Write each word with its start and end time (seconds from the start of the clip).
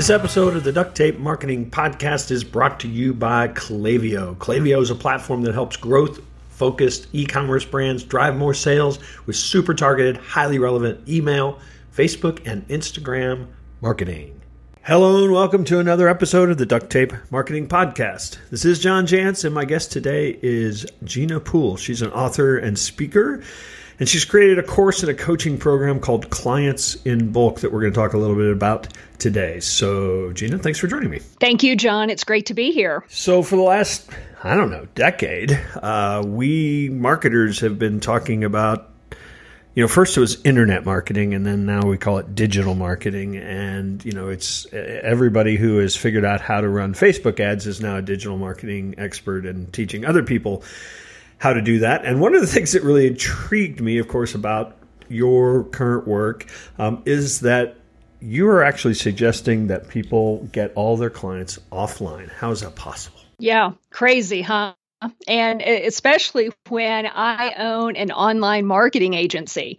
This 0.00 0.08
episode 0.08 0.56
of 0.56 0.64
the 0.64 0.72
Duct 0.72 0.96
Tape 0.96 1.18
Marketing 1.18 1.70
Podcast 1.70 2.30
is 2.30 2.42
brought 2.42 2.80
to 2.80 2.88
you 2.88 3.12
by 3.12 3.48
Klaviyo. 3.48 4.34
Klaviyo 4.38 4.80
is 4.80 4.88
a 4.88 4.94
platform 4.94 5.42
that 5.42 5.52
helps 5.52 5.76
growth 5.76 6.20
focused 6.48 7.06
e 7.12 7.26
commerce 7.26 7.66
brands 7.66 8.02
drive 8.02 8.34
more 8.34 8.54
sales 8.54 8.98
with 9.26 9.36
super 9.36 9.74
targeted, 9.74 10.16
highly 10.16 10.58
relevant 10.58 11.06
email, 11.06 11.58
Facebook, 11.94 12.40
and 12.50 12.66
Instagram 12.68 13.48
marketing. 13.82 14.40
Hello, 14.84 15.22
and 15.22 15.34
welcome 15.34 15.64
to 15.64 15.80
another 15.80 16.08
episode 16.08 16.48
of 16.48 16.56
the 16.56 16.64
Duct 16.64 16.88
Tape 16.88 17.12
Marketing 17.30 17.68
Podcast. 17.68 18.38
This 18.48 18.64
is 18.64 18.78
John 18.78 19.06
Jantsch, 19.06 19.44
and 19.44 19.54
my 19.54 19.66
guest 19.66 19.92
today 19.92 20.38
is 20.40 20.86
Jeanna 21.04 21.40
Pool. 21.40 21.76
She's 21.76 22.00
an 22.00 22.10
author 22.12 22.56
and 22.56 22.78
speaker 22.78 23.42
and 24.00 24.08
she's 24.08 24.24
created 24.24 24.58
a 24.58 24.62
course 24.62 25.02
and 25.02 25.10
a 25.10 25.14
coaching 25.14 25.58
program 25.58 26.00
called 26.00 26.30
Clients 26.30 26.96
in 27.04 27.30
Bulk 27.30 27.60
that 27.60 27.70
we're 27.70 27.82
going 27.82 27.92
to 27.92 27.98
talk 27.98 28.14
a 28.14 28.18
little 28.18 28.34
bit 28.34 28.50
about 28.50 28.88
today. 29.18 29.60
So, 29.60 30.32
Jeanna, 30.32 30.58
thanks 30.58 30.78
for 30.78 30.86
joining 30.86 31.10
me. 31.10 31.18
Thank 31.18 31.62
you, 31.62 31.76
John. 31.76 32.08
It's 32.08 32.24
great 32.24 32.46
to 32.46 32.54
be 32.54 32.72
here. 32.72 33.04
So, 33.08 33.42
for 33.42 33.56
the 33.56 33.62
last, 33.62 34.10
I 34.42 34.56
don't 34.56 34.70
know, 34.70 34.88
decade, 34.94 35.52
uh, 35.76 36.24
we 36.26 36.88
marketers 36.88 37.60
have 37.60 37.78
been 37.78 38.00
talking 38.00 38.42
about 38.42 38.88
you 39.74 39.84
know, 39.84 39.88
first 39.88 40.16
it 40.16 40.20
was 40.20 40.42
internet 40.44 40.84
marketing, 40.84 41.32
and 41.32 41.46
then 41.46 41.64
now 41.64 41.82
we 41.82 41.96
call 41.96 42.18
it 42.18 42.34
digital 42.34 42.74
marketing. 42.74 43.36
And 43.36 44.04
you 44.04 44.10
know, 44.10 44.28
it's 44.28 44.66
everybody 44.72 45.56
who 45.56 45.78
has 45.78 45.94
figured 45.94 46.24
out 46.24 46.40
how 46.40 46.60
to 46.60 46.68
run 46.68 46.92
Facebook 46.92 47.38
ads 47.38 47.68
is 47.68 47.80
now 47.80 47.96
a 47.96 48.02
digital 48.02 48.36
marketing 48.36 48.96
expert 48.98 49.46
and 49.46 49.72
teaching 49.72 50.04
other 50.04 50.24
people 50.24 50.64
how 51.40 51.54
to 51.54 51.60
do 51.60 51.80
that. 51.80 52.04
And 52.04 52.20
one 52.20 52.34
of 52.34 52.40
the 52.40 52.46
things 52.54 52.72
that 52.72 52.84
really 52.84 53.08
intrigued 53.08 53.80
me, 53.80 53.98
of 53.98 54.06
course, 54.06 54.34
about 54.34 54.76
your 55.08 55.64
current 55.64 56.06
work 56.06 56.46
um, 56.78 57.02
is 57.04 57.40
that 57.40 57.76
you 58.20 58.46
are 58.48 58.62
actually 58.62 58.94
suggesting 58.94 59.66
that 59.66 59.88
people 59.88 60.48
get 60.52 60.72
all 60.74 60.96
their 60.96 61.10
clients 61.10 61.58
offline. 61.72 62.30
How 62.30 62.50
is 62.52 62.60
that 62.60 62.76
possible? 62.76 63.18
Yeah, 63.38 63.72
crazy, 63.90 64.42
huh? 64.42 64.74
And 65.26 65.62
especially 65.62 66.50
when 66.68 67.06
I 67.06 67.54
own 67.54 67.96
an 67.96 68.12
online 68.12 68.66
marketing 68.66 69.14
agency. 69.14 69.78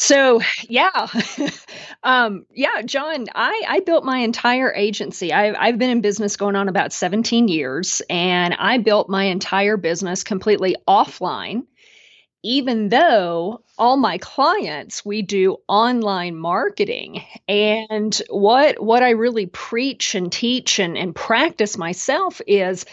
So 0.00 0.40
yeah, 0.68 1.08
um, 2.04 2.46
yeah, 2.54 2.82
John, 2.82 3.26
I, 3.34 3.64
I 3.66 3.80
built 3.80 4.04
my 4.04 4.18
entire 4.18 4.72
agency. 4.72 5.32
I've, 5.32 5.56
I've 5.58 5.78
been 5.78 5.90
in 5.90 6.02
business 6.02 6.36
going 6.36 6.54
on 6.54 6.68
about 6.68 6.92
17 6.92 7.48
years, 7.48 8.00
and 8.08 8.54
I 8.54 8.78
built 8.78 9.08
my 9.08 9.24
entire 9.24 9.76
business 9.76 10.22
completely 10.22 10.76
offline. 10.86 11.64
Even 12.44 12.90
though 12.90 13.64
all 13.76 13.96
my 13.96 14.18
clients 14.18 15.04
we 15.04 15.22
do 15.22 15.56
online 15.66 16.36
marketing, 16.36 17.24
and 17.48 18.22
what 18.30 18.80
what 18.80 19.02
I 19.02 19.10
really 19.10 19.46
preach 19.46 20.14
and 20.14 20.30
teach 20.30 20.78
and, 20.78 20.96
and 20.96 21.12
practice 21.12 21.76
myself 21.76 22.40
is 22.46 22.86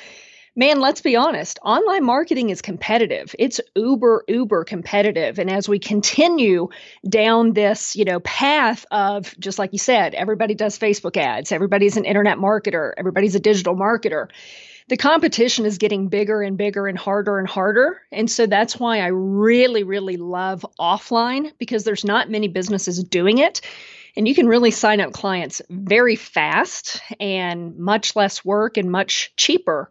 man, 0.56 0.80
let's 0.80 1.02
be 1.02 1.16
honest, 1.16 1.60
online 1.64 2.04
marketing 2.04 2.50
is 2.50 2.62
competitive. 2.62 3.36
It's 3.38 3.60
uber, 3.76 4.24
uber 4.28 4.64
competitive. 4.64 5.38
And 5.38 5.50
as 5.50 5.68
we 5.68 5.80
continue 5.80 6.70
down 7.08 7.54
this, 7.54 7.96
you 7.96 8.06
know, 8.06 8.20
path 8.22 8.86
of 8.90 9.38
just 9.38 9.60
like 9.60 9.74
you 9.74 9.80
said, 9.80 10.16
everybody 10.16 10.56
does 10.56 10.80
Facebook 10.80 11.18
ads, 11.18 11.52
everybody's 11.52 11.98
an 11.98 12.06
internet 12.06 12.38
marketer, 12.38 12.94
everybody's 12.98 13.36
a 13.36 13.40
digital 13.40 13.76
marketer. 13.76 14.30
The 14.88 14.98
competition 14.98 15.66
is 15.66 15.80
getting 15.80 16.10
bigger 16.10 16.44
and 16.44 16.58
bigger 16.58 16.88
and 16.88 16.98
harder 16.98 17.40
and 17.40 17.48
harder. 17.48 18.00
And 18.12 18.30
so 18.30 18.46
that's 18.46 18.80
why 18.80 19.00
I 19.00 19.08
really, 19.08 19.84
really 19.84 20.16
love 20.16 20.64
offline 20.80 21.52
because 21.58 21.84
there's 21.84 22.06
not 22.06 22.30
many 22.30 22.48
businesses 22.48 23.04
doing 23.04 23.40
it. 23.40 23.62
And 24.16 24.28
you 24.28 24.36
can 24.36 24.48
really 24.48 24.72
sign 24.72 25.02
up 25.02 25.12
clients 25.12 25.62
very 25.70 26.16
fast 26.16 27.02
and 27.20 27.78
much 27.78 28.16
less 28.16 28.46
work 28.46 28.78
and 28.78 28.92
much 28.92 29.34
cheaper 29.36 29.90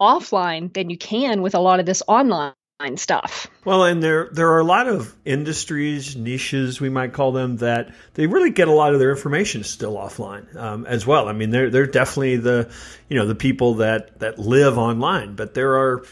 offline 0.00 0.72
than 0.72 0.90
you 0.90 0.96
can 0.96 1.42
with 1.42 1.54
a 1.54 1.60
lot 1.60 1.80
of 1.80 1.86
this 1.86 2.02
online 2.08 2.54
stuff. 2.96 3.46
Well, 3.64 3.84
and 3.84 4.02
there 4.02 4.28
there 4.32 4.50
are 4.52 4.58
a 4.58 4.64
lot 4.64 4.88
of 4.88 5.14
industries, 5.24 6.16
niches 6.16 6.80
we 6.80 6.88
might 6.88 7.12
call 7.12 7.32
them, 7.32 7.58
that 7.58 7.94
they 8.14 8.26
really 8.26 8.50
get 8.50 8.68
a 8.68 8.72
lot 8.72 8.94
of 8.94 9.00
their 9.00 9.10
information 9.10 9.64
still 9.64 9.96
offline 9.96 10.54
um, 10.56 10.86
as 10.86 11.06
well. 11.06 11.28
I 11.28 11.32
mean, 11.32 11.50
they're 11.50 11.70
they're 11.70 11.86
definitely 11.86 12.36
the 12.36 12.72
you 13.08 13.18
know 13.18 13.26
the 13.26 13.34
people 13.34 13.74
that 13.76 14.18
that 14.20 14.38
live 14.38 14.78
online, 14.78 15.34
but 15.36 15.54
there 15.54 15.76
are 15.76 16.04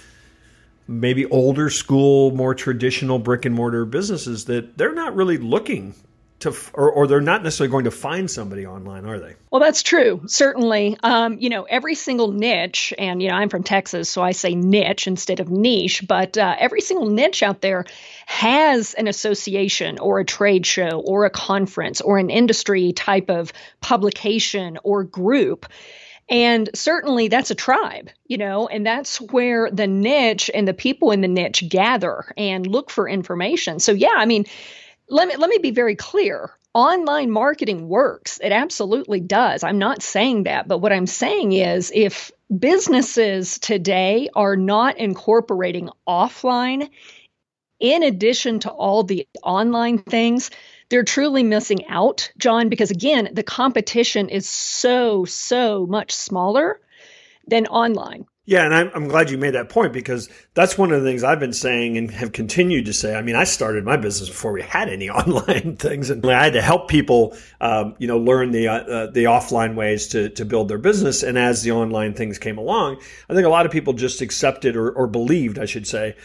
maybe 0.87 1.27
older 1.27 1.71
school, 1.71 2.31
more 2.33 2.55
traditional 2.55 3.19
brick 3.19 3.45
and 3.45 3.55
mortar 3.55 3.85
businesses 3.85 4.47
that 4.47 4.77
they're 4.77 4.95
not 4.95 5.15
really 5.15 5.39
looking 5.39 5.95
to 6.41 6.55
or, 6.75 6.91
or 6.91 7.07
they're 7.07 7.21
not 7.21 7.43
necessarily 7.43 7.71
going 7.71 7.85
to 7.85 7.91
find 7.91 8.31
somebody 8.31 8.67
online 8.67 9.07
are 9.07 9.19
they? 9.19 9.35
Well 9.51 9.61
that's 9.61 9.83
true 9.83 10.23
certainly. 10.27 10.97
Um, 11.03 11.39
you 11.39 11.51
know 11.51 11.65
every 11.65 11.95
single 11.95 12.33
niche 12.33 12.93
and 12.99 13.23
you 13.23 13.29
know 13.29 13.35
i'm 13.35 13.49
from 13.49 13.63
texas 13.63 14.09
so 14.09 14.23
i 14.23 14.33
say 14.33 14.55
niche 14.55 15.07
instead 15.07 15.41
of 15.41 15.51
niche 15.51 16.07
but 16.07 16.37
uh, 16.39 16.57
every 16.59 16.81
single 16.81 17.09
niche 17.09 17.43
out 17.43 17.61
there 17.61 17.85
has 18.29 18.93
an 18.95 19.09
association 19.09 19.99
or 19.99 20.21
a 20.21 20.25
trade 20.25 20.67
show 20.67 21.03
or 21.07 21.25
a 21.25 21.31
conference 21.31 22.03
or 22.03 22.19
an 22.19 22.29
industry 22.29 22.93
type 22.93 23.31
of 23.31 23.53
publication 23.81 24.79
or 24.85 25.03
group. 25.05 25.67
And 26.29 26.69
certainly 26.75 27.29
that's 27.29 27.51
a 27.51 27.55
tribe, 27.55 28.11
you 28.27 28.37
know, 28.37 28.69
and 28.69 28.85
that's 28.85 29.19
where 29.19 29.71
the 29.71 29.87
niche 29.87 30.51
and 30.53 30.69
the 30.69 30.75
people 30.75 31.11
in 31.11 31.23
the 31.23 31.29
niche 31.29 31.67
gather 31.69 32.31
and 32.37 32.67
look 32.67 32.91
for 32.91 33.09
information. 33.09 33.81
So, 33.81 33.93
yeah, 33.93 34.15
I 34.15 34.27
mean, 34.27 34.45
let 35.09 35.29
me 35.29 35.37
let 35.37 35.51
me 35.51 35.59
be 35.59 35.71
very 35.71 35.97
clear. 35.97 36.51
Online 36.75 37.31
marketing 37.31 37.89
works. 37.89 38.39
It 38.43 38.53
absolutely 38.53 39.21
does. 39.21 39.65
I'm 39.65 39.79
not 39.79 40.03
saying 40.03 40.45
that 40.45 40.69
but 40.69 40.79
what 40.79 40.93
i'm 40.93 41.07
saying 41.07 41.53
is 41.53 41.91
if 41.95 42.31
businesses 42.57 43.59
today 43.59 44.29
are 44.35 44.57
not 44.57 44.99
incorporating 44.99 45.91
offline 46.07 46.89
in 47.81 48.03
addition 48.03 48.61
to 48.61 48.71
all 48.71 49.05
the 49.05 49.27
online 49.43 49.99
things 49.99 50.51
they're 50.89 51.05
truly 51.05 51.43
missing 51.43 51.87
out 51.89 52.33
john 52.39 52.69
because 52.69 52.91
again 52.91 53.29
the 53.33 53.43
competition 53.43 54.29
is 54.29 54.49
so 54.49 55.25
so 55.25 55.87
much 55.87 56.13
smaller 56.13 56.81
than 57.47 57.67
online 57.67 58.27
yeah, 58.49 58.65
and 58.65 58.75
I'm, 58.75 58.91
I'm, 58.95 59.09
glad 59.09 59.29
you 59.29 59.37
made 59.37 59.53
that 59.53 59.69
point 59.69 59.93
because 59.93 60.31
that's 60.55 60.79
one 60.79 60.91
of 60.91 61.03
the 61.03 61.07
things 61.07 61.23
I've 61.23 61.39
been 61.39 61.53
saying 61.53 61.99
and 61.99 62.11
have 62.11 62.33
continued 62.33 62.87
to 62.87 62.95
say. 62.95 63.15
I 63.15 63.21
mean, 63.21 63.37
I 63.37 63.45
started 63.45 63.85
my 63.85 63.99
business 63.99 64.31
before 64.31 64.53
we 64.53 64.63
had 64.63 64.89
any 64.89 65.11
online 65.11 65.77
things, 65.77 66.09
and 66.09 66.25
I 66.25 66.45
had 66.45 66.55
to 66.55 66.63
help 66.63 66.89
people, 66.89 67.37
um, 67.61 67.95
you 67.99 68.09
know, 68.09 68.17
learn 68.17 68.53
the 68.53 68.69
uh, 68.69 69.07
the 69.09 69.25
offline 69.25 69.75
ways 69.75 70.09
to 70.09 70.31
to 70.31 70.47
build 70.47 70.69
their 70.69 70.79
business. 70.79 71.23
And 71.23 71.37
as 71.37 71.63
the 71.63 71.73
online 71.73 72.15
things 72.15 72.39
came 72.39 72.57
along, 72.57 73.03
I 73.29 73.35
think 73.35 73.45
a 73.45 73.51
lot 73.51 73.67
of 73.67 73.73
people 73.73 73.93
just 73.93 74.23
accepted 74.23 74.77
or, 74.77 74.93
or 74.93 75.07
believed, 75.07 75.59
I 75.59 75.67
should 75.67 75.87
say, 75.87 76.17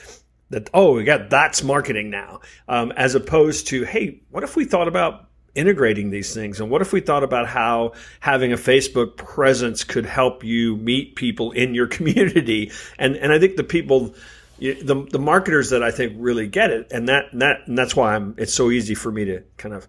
that 0.49 0.69
oh, 0.73 0.93
we 0.93 1.03
got 1.03 1.29
that's 1.29 1.61
marketing 1.61 2.09
now, 2.09 2.39
um, 2.69 2.93
as 2.93 3.15
opposed 3.15 3.67
to 3.67 3.83
hey, 3.83 4.21
what 4.29 4.45
if 4.45 4.55
we 4.55 4.63
thought 4.63 4.87
about 4.87 5.27
integrating 5.55 6.09
these 6.09 6.33
things? 6.33 6.59
And 6.59 6.69
what 6.69 6.81
if 6.81 6.93
we 6.93 6.99
thought 6.99 7.23
about 7.23 7.47
how 7.47 7.93
having 8.19 8.53
a 8.53 8.57
Facebook 8.57 9.17
presence 9.17 9.83
could 9.83 10.05
help 10.05 10.43
you 10.43 10.77
meet 10.77 11.15
people 11.15 11.51
in 11.51 11.73
your 11.73 11.87
community? 11.97 12.71
And 12.97 13.15
and 13.15 13.31
I 13.31 13.39
think 13.39 13.55
the 13.55 13.63
people 13.63 14.15
the 14.59 15.07
the 15.09 15.19
marketers 15.19 15.71
that 15.71 15.83
I 15.83 15.91
think 15.91 16.13
really 16.17 16.47
get 16.47 16.71
it, 16.71 16.91
and 16.91 17.09
that 17.09 17.25
and 17.31 17.41
that 17.41 17.67
and 17.67 17.77
that's 17.77 17.95
why 17.95 18.15
I'm. 18.15 18.35
It's 18.37 18.53
so 18.53 18.69
easy 18.71 18.95
for 18.95 19.11
me 19.11 19.25
to 19.25 19.41
kind 19.57 19.75
of 19.75 19.87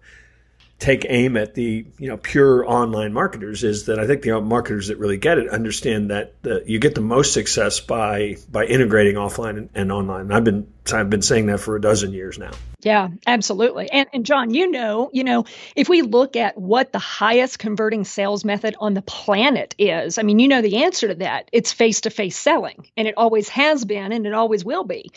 take 0.77 1.05
aim 1.07 1.37
at 1.37 1.53
the 1.55 1.85
you 1.97 2.07
know 2.09 2.17
pure 2.17 2.69
online 2.69 3.13
marketers 3.13 3.63
is 3.63 3.85
that 3.85 3.97
I 3.97 4.07
think 4.07 4.23
the 4.23 4.41
marketers 4.41 4.89
that 4.89 4.97
really 4.97 5.17
get 5.17 5.37
it 5.37 5.49
understand 5.49 6.11
that 6.11 6.41
the, 6.41 6.63
you 6.65 6.79
get 6.79 6.95
the 6.95 7.01
most 7.01 7.33
success 7.33 7.79
by 7.79 8.35
by 8.51 8.65
integrating 8.65 9.15
offline 9.15 9.57
and, 9.57 9.69
and 9.73 9.91
online. 9.91 10.31
I've 10.31 10.43
been 10.43 10.67
I've 10.93 11.09
been 11.09 11.21
saying 11.21 11.45
that 11.47 11.61
for 11.61 11.75
a 11.77 11.81
dozen 11.81 12.11
years 12.11 12.37
now. 12.37 12.51
Yeah, 12.81 13.07
absolutely. 13.25 13.89
And 13.89 14.09
and 14.11 14.25
John, 14.25 14.53
you 14.53 14.69
know, 14.69 15.09
you 15.13 15.23
know, 15.23 15.45
if 15.77 15.87
we 15.87 16.01
look 16.01 16.35
at 16.35 16.57
what 16.57 16.91
the 16.91 16.99
highest 16.99 17.57
converting 17.57 18.03
sales 18.03 18.43
method 18.43 18.75
on 18.79 18.93
the 18.93 19.01
planet 19.01 19.75
is, 19.79 20.17
I 20.17 20.23
mean, 20.23 20.39
you 20.39 20.49
know 20.49 20.61
the 20.61 20.83
answer 20.83 21.07
to 21.07 21.15
that. 21.15 21.49
It's 21.53 21.71
face-to-face 21.71 22.37
selling, 22.37 22.87
and 22.97 23.07
it 23.07 23.15
always 23.17 23.47
has 23.49 23.85
been 23.85 24.11
and 24.11 24.27
it 24.27 24.33
always 24.33 24.65
will 24.65 24.83
be. 24.83 25.09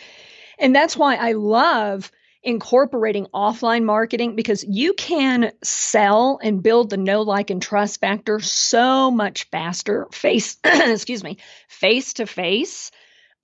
And 0.61 0.75
that's 0.75 0.97
why 0.97 1.17
I 1.17 1.33
love 1.33 2.11
incorporating 2.49 3.27
offline 3.35 3.85
marketing 3.85 4.35
because 4.35 4.65
you 4.65 4.95
can 4.95 5.53
sell 5.63 6.41
and 6.43 6.63
build 6.63 6.89
the 6.89 6.97
know 6.97 7.21
like 7.21 7.51
and 7.51 7.61
trust 7.61 8.01
factor 8.01 8.41
so 8.41 9.11
much 9.11 9.45
faster 9.51 10.09
face 10.13 10.57
excuse 10.65 11.23
me 11.23 11.37
face 11.69 12.15
to 12.15 12.25
face 12.25 12.91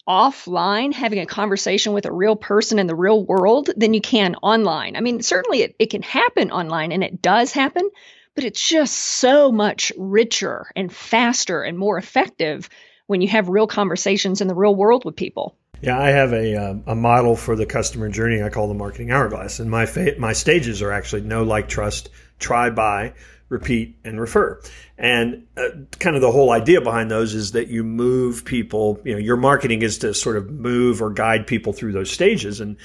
offline 0.08 0.94
having 0.94 1.18
a 1.18 1.26
conversation 1.26 1.92
with 1.92 2.06
a 2.06 2.12
real 2.12 2.34
person 2.34 2.78
in 2.78 2.86
the 2.86 2.96
real 2.96 3.22
world 3.22 3.68
than 3.76 3.92
you 3.92 4.00
can 4.00 4.36
online. 4.36 4.96
I 4.96 5.02
mean 5.02 5.20
certainly 5.20 5.60
it, 5.60 5.76
it 5.78 5.90
can 5.90 6.00
happen 6.00 6.50
online 6.50 6.90
and 6.90 7.04
it 7.04 7.20
does 7.20 7.52
happen 7.52 7.86
but 8.34 8.44
it's 8.44 8.66
just 8.66 8.94
so 8.94 9.52
much 9.52 9.92
richer 9.98 10.70
and 10.74 10.90
faster 10.90 11.62
and 11.62 11.76
more 11.76 11.98
effective 11.98 12.70
when 13.06 13.20
you 13.20 13.28
have 13.28 13.50
real 13.50 13.66
conversations 13.66 14.40
in 14.40 14.48
the 14.48 14.54
real 14.54 14.74
world 14.74 15.04
with 15.04 15.14
people 15.14 15.58
yeah, 15.82 15.98
I 15.98 16.10
have 16.10 16.32
a 16.32 16.56
uh, 16.56 16.74
a 16.86 16.94
model 16.94 17.36
for 17.36 17.56
the 17.56 17.66
customer 17.66 18.08
journey. 18.08 18.42
I 18.42 18.48
call 18.48 18.68
the 18.68 18.74
marketing 18.74 19.10
hourglass, 19.10 19.60
and 19.60 19.70
my 19.70 19.86
fa- 19.86 20.14
my 20.18 20.32
stages 20.32 20.82
are 20.82 20.92
actually 20.92 21.22
know, 21.22 21.42
like, 21.42 21.68
trust, 21.68 22.08
try, 22.38 22.70
buy, 22.70 23.14
repeat, 23.48 23.96
and 24.04 24.20
refer. 24.20 24.60
And 24.98 25.46
uh, 25.56 25.68
kind 25.98 26.16
of 26.16 26.22
the 26.22 26.30
whole 26.30 26.50
idea 26.50 26.80
behind 26.80 27.10
those 27.10 27.34
is 27.34 27.52
that 27.52 27.68
you 27.68 27.82
move 27.82 28.44
people, 28.44 29.00
you 29.04 29.12
know, 29.12 29.18
your 29.18 29.36
marketing 29.36 29.82
is 29.82 29.98
to 29.98 30.14
sort 30.14 30.36
of 30.36 30.50
move 30.50 31.02
or 31.02 31.10
guide 31.10 31.46
people 31.46 31.72
through 31.72 31.92
those 31.92 32.10
stages. 32.10 32.60
And, 32.60 32.76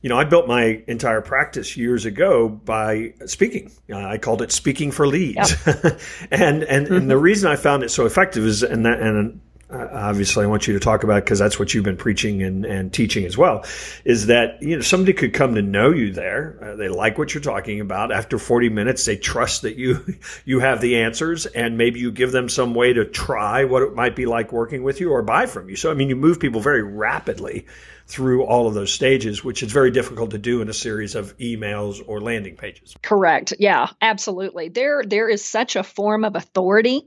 you 0.00 0.08
know, 0.08 0.16
I 0.16 0.24
built 0.24 0.46
my 0.46 0.82
entire 0.86 1.20
practice 1.20 1.76
years 1.76 2.04
ago 2.04 2.48
by 2.48 3.14
speaking. 3.26 3.72
Uh, 3.90 3.96
I 3.96 4.18
called 4.18 4.42
it 4.42 4.52
speaking 4.52 4.92
for 4.92 5.06
leads. 5.06 5.54
Yep. 5.66 5.76
and, 6.30 6.62
and, 6.62 6.86
mm-hmm. 6.86 6.94
and 6.94 7.10
the 7.10 7.14
mm-hmm. 7.14 7.22
reason 7.22 7.50
I 7.50 7.56
found 7.56 7.82
it 7.82 7.90
so 7.90 8.06
effective 8.06 8.44
is, 8.44 8.62
and 8.62 8.86
that, 8.86 9.00
and 9.00 9.40
obviously 9.70 10.44
I 10.44 10.48
want 10.48 10.66
you 10.66 10.74
to 10.74 10.80
talk 10.80 11.04
about 11.04 11.24
because 11.24 11.38
that's 11.38 11.58
what 11.58 11.74
you've 11.74 11.84
been 11.84 11.96
preaching 11.96 12.42
and, 12.42 12.64
and 12.64 12.92
teaching 12.92 13.24
as 13.24 13.36
well, 13.36 13.64
is 14.04 14.26
that 14.26 14.62
you 14.62 14.76
know 14.76 14.82
somebody 14.82 15.12
could 15.12 15.34
come 15.34 15.54
to 15.54 15.62
know 15.62 15.90
you 15.90 16.12
there. 16.12 16.58
Uh, 16.62 16.76
they 16.76 16.88
like 16.88 17.18
what 17.18 17.34
you're 17.34 17.42
talking 17.42 17.80
about. 17.80 18.10
After 18.10 18.38
40 18.38 18.70
minutes, 18.70 19.04
they 19.04 19.16
trust 19.16 19.62
that 19.62 19.76
you 19.76 20.04
you 20.44 20.60
have 20.60 20.80
the 20.80 21.00
answers, 21.02 21.46
and 21.46 21.76
maybe 21.76 22.00
you 22.00 22.10
give 22.10 22.32
them 22.32 22.48
some 22.48 22.74
way 22.74 22.92
to 22.92 23.04
try 23.04 23.64
what 23.64 23.82
it 23.82 23.94
might 23.94 24.16
be 24.16 24.26
like 24.26 24.52
working 24.52 24.82
with 24.82 25.00
you 25.00 25.10
or 25.10 25.22
buy 25.22 25.46
from 25.46 25.68
you. 25.68 25.76
So 25.76 25.90
I 25.90 25.94
mean, 25.94 26.08
you 26.08 26.16
move 26.16 26.40
people 26.40 26.60
very 26.60 26.82
rapidly 26.82 27.66
through 28.08 28.44
all 28.44 28.66
of 28.66 28.72
those 28.72 28.90
stages, 28.90 29.44
which 29.44 29.62
is 29.62 29.70
very 29.70 29.90
difficult 29.90 30.30
to 30.30 30.38
do 30.38 30.62
in 30.62 30.68
a 30.70 30.74
series 30.74 31.14
of 31.14 31.36
emails 31.36 32.02
or 32.06 32.22
landing 32.22 32.56
pages. 32.56 32.96
Correct. 33.02 33.52
Yeah, 33.58 33.90
absolutely. 34.00 34.70
There 34.70 35.02
there 35.04 35.28
is 35.28 35.44
such 35.44 35.76
a 35.76 35.82
form 35.82 36.24
of 36.24 36.34
authority 36.34 37.06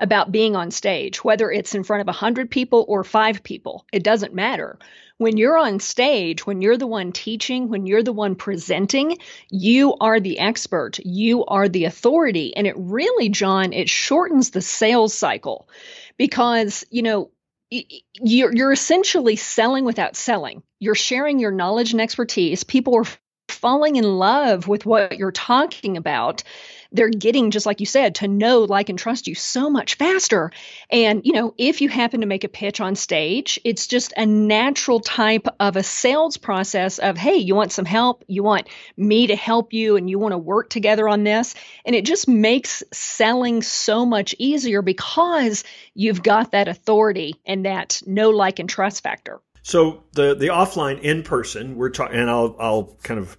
about 0.00 0.32
being 0.32 0.56
on 0.56 0.72
stage, 0.72 1.22
whether 1.22 1.52
it's 1.52 1.76
in 1.76 1.84
front 1.84 2.00
of 2.00 2.08
100 2.08 2.50
people 2.50 2.84
or 2.88 3.04
5 3.04 3.44
people. 3.44 3.86
It 3.92 4.02
doesn't 4.02 4.34
matter. 4.34 4.78
When 5.18 5.36
you're 5.36 5.58
on 5.58 5.78
stage, 5.78 6.44
when 6.46 6.62
you're 6.62 6.78
the 6.78 6.86
one 6.86 7.12
teaching, 7.12 7.68
when 7.68 7.86
you're 7.86 8.02
the 8.02 8.12
one 8.12 8.34
presenting, 8.34 9.18
you 9.50 9.94
are 10.00 10.18
the 10.18 10.38
expert. 10.38 10.98
You 11.04 11.44
are 11.44 11.68
the 11.68 11.84
authority. 11.84 12.56
And 12.56 12.66
it 12.66 12.74
really, 12.76 13.28
John, 13.28 13.72
it 13.72 13.88
shortens 13.88 14.50
the 14.50 14.62
sales 14.62 15.14
cycle 15.14 15.68
because, 16.16 16.86
you 16.90 17.02
know, 17.02 17.30
you're, 17.70 18.54
you're 18.54 18.72
essentially 18.72 19.36
selling 19.36 19.84
without 19.84 20.16
selling. 20.16 20.62
You're 20.80 20.94
sharing 20.94 21.38
your 21.38 21.52
knowledge 21.52 21.92
and 21.92 22.00
expertise. 22.00 22.64
People 22.64 22.96
are 22.96 23.04
falling 23.48 23.96
in 23.96 24.04
love 24.04 24.66
with 24.66 24.86
what 24.86 25.18
you're 25.18 25.32
talking 25.32 25.96
about 25.96 26.42
they're 26.92 27.08
getting 27.08 27.50
just 27.50 27.66
like 27.66 27.80
you 27.80 27.86
said 27.86 28.14
to 28.16 28.28
know 28.28 28.60
like 28.60 28.88
and 28.88 28.98
trust 28.98 29.26
you 29.26 29.34
so 29.34 29.70
much 29.70 29.94
faster. 29.94 30.50
And 30.90 31.22
you 31.24 31.32
know 31.32 31.54
if 31.58 31.80
you 31.80 31.88
happen 31.88 32.20
to 32.20 32.26
make 32.26 32.44
a 32.44 32.48
pitch 32.48 32.80
on 32.80 32.94
stage 32.94 33.58
it's 33.64 33.86
just 33.86 34.12
a 34.16 34.26
natural 34.26 35.00
type 35.00 35.46
of 35.58 35.76
a 35.76 35.82
sales 35.82 36.36
process 36.36 36.98
of 36.98 37.16
hey 37.16 37.36
you 37.36 37.54
want 37.54 37.72
some 37.72 37.84
help? 37.84 38.24
You 38.26 38.42
want 38.42 38.68
me 38.96 39.26
to 39.28 39.36
help 39.36 39.72
you 39.72 39.96
and 39.96 40.08
you 40.08 40.18
want 40.18 40.32
to 40.32 40.38
work 40.38 40.70
together 40.70 41.08
on 41.08 41.24
this? 41.24 41.54
And 41.84 41.94
it 41.94 42.04
just 42.04 42.28
makes 42.28 42.82
selling 42.92 43.62
so 43.62 44.04
much 44.04 44.34
easier 44.38 44.82
because 44.82 45.64
you've 45.94 46.22
got 46.22 46.52
that 46.52 46.68
authority 46.68 47.34
and 47.46 47.64
that 47.66 48.02
know 48.06 48.30
like 48.30 48.58
and 48.58 48.68
trust 48.68 49.02
factor. 49.02 49.40
So 49.62 50.02
the 50.12 50.34
the 50.34 50.48
offline 50.48 51.00
in 51.00 51.22
person 51.22 51.76
we're 51.76 51.90
talking 51.90 52.18
and 52.18 52.30
I'll 52.30 52.56
I'll 52.58 52.96
kind 53.02 53.20
of 53.20 53.36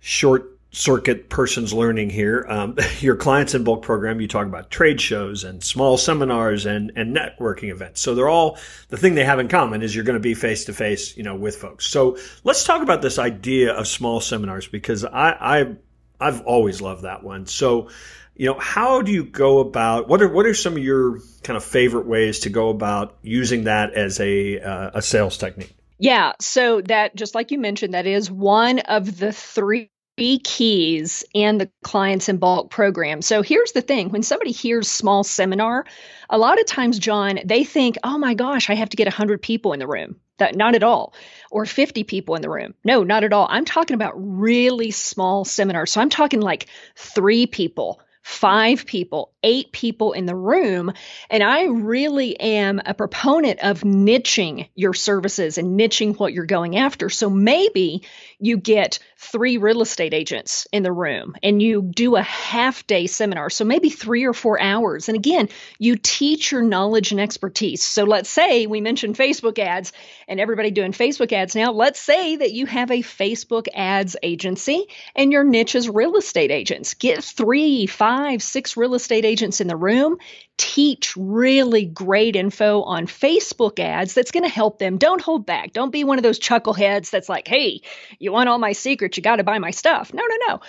short 0.00 0.53
circuit 0.74 1.30
person's 1.30 1.72
learning 1.72 2.10
here. 2.10 2.44
Um, 2.48 2.76
your 3.00 3.16
clients 3.16 3.54
in 3.54 3.64
bulk 3.64 3.82
program, 3.82 4.20
you 4.20 4.28
talk 4.28 4.46
about 4.46 4.70
trade 4.70 5.00
shows 5.00 5.44
and 5.44 5.62
small 5.62 5.96
seminars 5.96 6.66
and, 6.66 6.92
and 6.96 7.16
networking 7.16 7.70
events. 7.70 8.00
So 8.00 8.14
they're 8.14 8.28
all 8.28 8.58
the 8.88 8.96
thing 8.96 9.14
they 9.14 9.24
have 9.24 9.38
in 9.38 9.48
common 9.48 9.82
is 9.82 9.94
you're 9.94 10.04
going 10.04 10.14
to 10.14 10.20
be 10.20 10.34
face 10.34 10.64
to 10.66 10.72
face, 10.72 11.16
you 11.16 11.22
know, 11.22 11.36
with 11.36 11.56
folks. 11.56 11.86
So 11.86 12.18
let's 12.42 12.64
talk 12.64 12.82
about 12.82 13.02
this 13.02 13.18
idea 13.18 13.72
of 13.72 13.86
small 13.86 14.20
seminars 14.20 14.66
because 14.66 15.04
I, 15.04 15.30
I 15.40 15.76
I've 16.20 16.42
always 16.42 16.80
loved 16.80 17.02
that 17.02 17.22
one. 17.22 17.46
So, 17.46 17.90
you 18.34 18.46
know, 18.46 18.58
how 18.58 19.02
do 19.02 19.12
you 19.12 19.24
go 19.24 19.60
about 19.60 20.08
what 20.08 20.22
are 20.22 20.28
what 20.28 20.46
are 20.46 20.54
some 20.54 20.74
of 20.74 20.82
your 20.82 21.20
kind 21.42 21.56
of 21.56 21.64
favorite 21.64 22.06
ways 22.06 22.40
to 22.40 22.50
go 22.50 22.68
about 22.68 23.16
using 23.22 23.64
that 23.64 23.94
as 23.94 24.18
a 24.20 24.60
uh, 24.60 24.90
a 24.94 25.02
sales 25.02 25.38
technique? 25.38 25.74
Yeah, 25.98 26.32
so 26.40 26.80
that 26.82 27.14
just 27.14 27.34
like 27.34 27.52
you 27.52 27.58
mentioned, 27.58 27.94
that 27.94 28.06
is 28.06 28.30
one 28.30 28.80
of 28.80 29.18
the 29.18 29.32
three 29.32 29.90
three 30.16 30.38
keys 30.38 31.24
and 31.34 31.60
the 31.60 31.70
clients 31.82 32.28
in 32.28 32.36
bulk 32.36 32.70
program. 32.70 33.22
So 33.22 33.42
here's 33.42 33.72
the 33.72 33.82
thing 33.82 34.10
when 34.10 34.22
somebody 34.22 34.52
hears 34.52 34.88
small 34.88 35.24
seminar, 35.24 35.84
a 36.30 36.38
lot 36.38 36.60
of 36.60 36.66
times, 36.66 36.98
John, 36.98 37.40
they 37.44 37.64
think, 37.64 37.98
oh 38.04 38.18
my 38.18 38.34
gosh, 38.34 38.70
I 38.70 38.74
have 38.74 38.90
to 38.90 38.96
get 38.96 39.06
100 39.06 39.42
people 39.42 39.72
in 39.72 39.80
the 39.80 39.86
room. 39.86 40.16
That, 40.38 40.56
not 40.56 40.74
at 40.74 40.82
all. 40.82 41.14
Or 41.50 41.64
50 41.64 42.02
people 42.04 42.34
in 42.34 42.42
the 42.42 42.50
room. 42.50 42.74
No, 42.84 43.04
not 43.04 43.22
at 43.22 43.32
all. 43.32 43.46
I'm 43.48 43.64
talking 43.64 43.94
about 43.94 44.14
really 44.16 44.90
small 44.90 45.44
seminars. 45.44 45.92
So 45.92 46.00
I'm 46.00 46.10
talking 46.10 46.40
like 46.40 46.66
three 46.96 47.46
people, 47.46 48.00
five 48.24 48.86
people, 48.86 49.30
eight 49.42 49.70
people 49.70 50.12
in 50.12 50.24
the 50.24 50.34
room. 50.34 50.90
And 51.28 51.42
I 51.42 51.64
really 51.64 52.40
am 52.40 52.80
a 52.84 52.94
proponent 52.94 53.60
of 53.62 53.82
niching 53.82 54.70
your 54.74 54.94
services 54.94 55.58
and 55.58 55.78
niching 55.78 56.18
what 56.18 56.32
you're 56.32 56.46
going 56.46 56.78
after. 56.78 57.10
So 57.10 57.28
maybe 57.28 58.02
you 58.38 58.56
get 58.56 58.98
three 59.18 59.58
real 59.58 59.82
estate 59.82 60.14
agents 60.14 60.66
in 60.72 60.82
the 60.82 60.92
room 60.92 61.34
and 61.42 61.60
you 61.60 61.82
do 61.82 62.16
a 62.16 62.22
half 62.22 62.86
day 62.86 63.06
seminar. 63.06 63.50
So 63.50 63.66
maybe 63.66 63.90
three 63.90 64.24
or 64.24 64.32
four 64.32 64.58
hours. 64.58 65.10
And 65.10 65.16
again, 65.16 65.50
you 65.78 65.96
teach 65.96 66.50
your 66.50 66.62
knowledge 66.62 67.12
and 67.12 67.20
expertise. 67.20 67.82
So 67.82 68.04
let's 68.04 68.30
say 68.30 68.66
we 68.66 68.80
mentioned 68.80 69.16
Facebook 69.16 69.58
ads 69.58 69.92
and 70.28 70.40
everybody 70.40 70.70
doing 70.70 70.92
Facebook 70.92 71.32
ads 71.32 71.54
now. 71.54 71.72
Let's 71.72 72.00
say 72.00 72.36
that 72.36 72.52
you 72.52 72.64
have 72.64 72.90
a 72.90 73.02
Facebook 73.02 73.66
ads 73.74 74.16
agency 74.22 74.86
and 75.14 75.30
your 75.30 75.44
niche 75.44 75.74
is 75.74 75.90
real 75.90 76.16
estate 76.16 76.50
agents. 76.50 76.94
Get 76.94 77.22
three, 77.22 77.84
five, 77.86 78.13
six 78.42 78.76
real 78.76 78.94
estate 78.94 79.24
agents 79.24 79.34
agents 79.44 79.60
in 79.60 79.66
the 79.66 79.76
room 79.76 80.16
teach 80.56 81.14
really 81.16 81.84
great 81.84 82.36
info 82.36 82.82
on 82.82 83.06
Facebook 83.06 83.80
ads 83.80 84.14
that's 84.14 84.30
going 84.30 84.44
to 84.44 84.48
help 84.48 84.78
them. 84.78 84.96
Don't 84.96 85.20
hold 85.20 85.44
back. 85.44 85.72
Don't 85.72 85.90
be 85.90 86.04
one 86.04 86.18
of 86.18 86.22
those 86.22 86.38
chuckleheads 86.38 87.10
that's 87.10 87.28
like, 87.28 87.48
hey, 87.48 87.80
you 88.18 88.32
want 88.32 88.48
all 88.48 88.58
my 88.58 88.72
secrets? 88.72 89.16
You 89.16 89.22
got 89.22 89.36
to 89.36 89.44
buy 89.44 89.58
my 89.58 89.72
stuff. 89.72 90.14
No, 90.14 90.22
no, 90.22 90.36
no. 90.48 90.60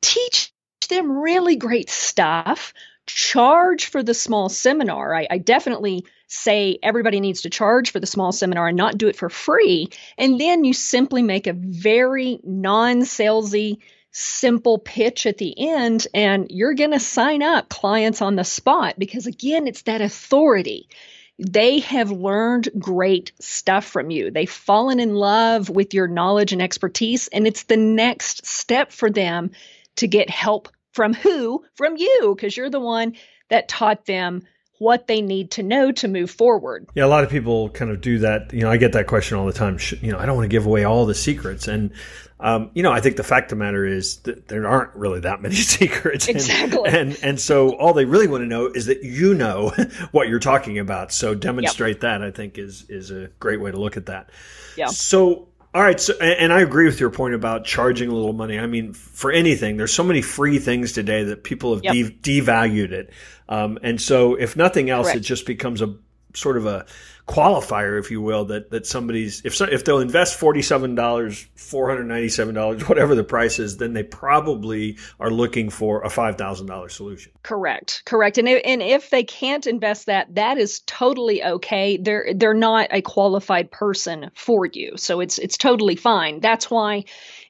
Teach 0.00 0.52
them 0.88 1.18
really 1.18 1.56
great 1.56 1.90
stuff. 1.90 2.72
Charge 3.06 3.86
for 3.86 4.02
the 4.02 4.14
small 4.14 4.48
seminar. 4.48 5.14
I, 5.14 5.26
I 5.30 5.38
definitely 5.38 6.06
say 6.26 6.78
everybody 6.82 7.20
needs 7.20 7.42
to 7.42 7.50
charge 7.50 7.90
for 7.90 8.00
the 8.00 8.06
small 8.06 8.32
seminar 8.32 8.68
and 8.68 8.76
not 8.76 8.96
do 8.96 9.08
it 9.08 9.16
for 9.16 9.28
free. 9.28 9.90
And 10.16 10.40
then 10.40 10.64
you 10.64 10.72
simply 10.72 11.22
make 11.22 11.46
a 11.46 11.52
very 11.52 12.40
non 12.42 13.02
salesy 13.02 13.78
simple 14.14 14.78
pitch 14.78 15.26
at 15.26 15.38
the 15.38 15.54
end 15.58 16.06
and 16.14 16.46
you're 16.48 16.74
going 16.74 16.92
to 16.92 17.00
sign 17.00 17.42
up 17.42 17.68
clients 17.68 18.22
on 18.22 18.36
the 18.36 18.44
spot 18.44 18.94
because 18.96 19.26
again 19.26 19.66
it's 19.66 19.82
that 19.82 20.00
authority. 20.00 20.88
They 21.36 21.80
have 21.80 22.12
learned 22.12 22.68
great 22.78 23.32
stuff 23.40 23.84
from 23.84 24.10
you. 24.10 24.30
They've 24.30 24.48
fallen 24.48 25.00
in 25.00 25.16
love 25.16 25.68
with 25.68 25.94
your 25.94 26.06
knowledge 26.06 26.52
and 26.52 26.62
expertise 26.62 27.26
and 27.26 27.44
it's 27.44 27.64
the 27.64 27.76
next 27.76 28.46
step 28.46 28.92
for 28.92 29.10
them 29.10 29.50
to 29.96 30.06
get 30.06 30.30
help 30.30 30.68
from 30.92 31.12
who? 31.12 31.64
From 31.74 31.96
you 31.96 32.34
because 32.36 32.56
you're 32.56 32.70
the 32.70 32.78
one 32.78 33.14
that 33.50 33.66
taught 33.66 34.06
them 34.06 34.44
what 34.78 35.06
they 35.06 35.20
need 35.20 35.52
to 35.52 35.62
know 35.62 35.92
to 35.92 36.08
move 36.08 36.30
forward. 36.30 36.88
Yeah, 36.94 37.04
a 37.04 37.06
lot 37.06 37.24
of 37.24 37.30
people 37.30 37.70
kind 37.70 37.90
of 37.90 38.00
do 38.00 38.18
that. 38.20 38.52
You 38.52 38.60
know, 38.60 38.70
I 38.70 38.76
get 38.76 38.92
that 38.92 39.06
question 39.06 39.38
all 39.38 39.46
the 39.46 39.52
time. 39.52 39.78
You 40.00 40.12
know, 40.12 40.18
I 40.18 40.26
don't 40.26 40.36
want 40.36 40.44
to 40.44 40.54
give 40.54 40.66
away 40.66 40.84
all 40.84 41.06
the 41.06 41.14
secrets. 41.14 41.68
And, 41.68 41.92
um, 42.40 42.70
you 42.74 42.82
know, 42.82 42.90
I 42.90 43.00
think 43.00 43.16
the 43.16 43.22
fact 43.22 43.52
of 43.52 43.58
the 43.58 43.64
matter 43.64 43.86
is 43.86 44.16
that 44.18 44.48
there 44.48 44.66
aren't 44.66 44.94
really 44.94 45.20
that 45.20 45.40
many 45.40 45.54
secrets. 45.54 46.26
Exactly. 46.26 46.88
And, 46.88 46.96
and, 46.96 47.18
and 47.22 47.40
so 47.40 47.76
all 47.76 47.92
they 47.92 48.04
really 48.04 48.26
want 48.26 48.42
to 48.42 48.48
know 48.48 48.66
is 48.66 48.86
that 48.86 49.04
you 49.04 49.34
know 49.34 49.70
what 50.10 50.28
you're 50.28 50.40
talking 50.40 50.78
about. 50.78 51.12
So 51.12 51.34
demonstrate 51.34 51.96
yep. 51.96 52.00
that, 52.00 52.22
I 52.22 52.30
think, 52.30 52.58
is, 52.58 52.86
is 52.88 53.10
a 53.10 53.28
great 53.38 53.60
way 53.60 53.70
to 53.70 53.78
look 53.78 53.96
at 53.96 54.06
that. 54.06 54.30
Yeah. 54.76 54.86
So, 54.86 55.48
all 55.74 55.82
right, 55.82 55.98
so 56.00 56.14
and 56.20 56.52
I 56.52 56.60
agree 56.60 56.86
with 56.86 57.00
your 57.00 57.10
point 57.10 57.34
about 57.34 57.64
charging 57.64 58.08
a 58.08 58.14
little 58.14 58.32
money. 58.32 58.60
I 58.60 58.66
mean, 58.66 58.92
for 58.92 59.32
anything, 59.32 59.76
there's 59.76 59.92
so 59.92 60.04
many 60.04 60.22
free 60.22 60.60
things 60.60 60.92
today 60.92 61.24
that 61.24 61.42
people 61.42 61.74
have 61.74 61.82
yep. 61.82 61.92
de- 61.94 62.40
devalued 62.40 62.92
it, 62.92 63.10
um, 63.48 63.80
and 63.82 64.00
so 64.00 64.36
if 64.36 64.56
nothing 64.56 64.88
else, 64.88 65.06
Correct. 65.08 65.18
it 65.18 65.20
just 65.20 65.46
becomes 65.46 65.82
a 65.82 65.96
sort 66.32 66.56
of 66.56 66.66
a 66.66 66.86
qualifier, 67.26 67.98
if 67.98 68.10
you 68.10 68.20
will, 68.20 68.44
that 68.46 68.70
that 68.70 68.86
somebody's 68.86 69.42
if 69.44 69.54
so, 69.54 69.64
if 69.64 69.84
they'll 69.84 70.00
invest 70.00 70.38
forty 70.38 70.62
seven 70.62 70.94
dollars, 70.94 71.46
four 71.54 71.88
hundred 71.88 72.04
ninety 72.04 72.28
seven 72.28 72.54
dollars, 72.54 72.86
whatever 72.88 73.14
the 73.14 73.24
price 73.24 73.58
is, 73.58 73.78
then 73.78 73.92
they 73.92 74.02
probably 74.02 74.98
are 75.18 75.30
looking 75.30 75.70
for 75.70 76.02
a 76.02 76.10
five 76.10 76.36
thousand 76.36 76.66
dollar 76.66 76.88
solution. 76.88 77.32
Correct, 77.42 78.02
correct, 78.04 78.38
and 78.38 78.48
and 78.48 78.82
if 78.82 79.10
they 79.10 79.24
can't 79.24 79.66
invest 79.66 80.06
that, 80.06 80.34
that 80.34 80.58
is 80.58 80.80
totally 80.80 81.42
okay. 81.42 81.96
They're 81.96 82.32
they're 82.34 82.54
not 82.54 82.88
a 82.90 83.00
qualified 83.00 83.70
person 83.70 84.30
for 84.34 84.66
you, 84.66 84.96
so 84.96 85.20
it's 85.20 85.38
it's 85.38 85.56
totally 85.56 85.96
fine. 85.96 86.40
That's 86.40 86.70
why 86.70 87.04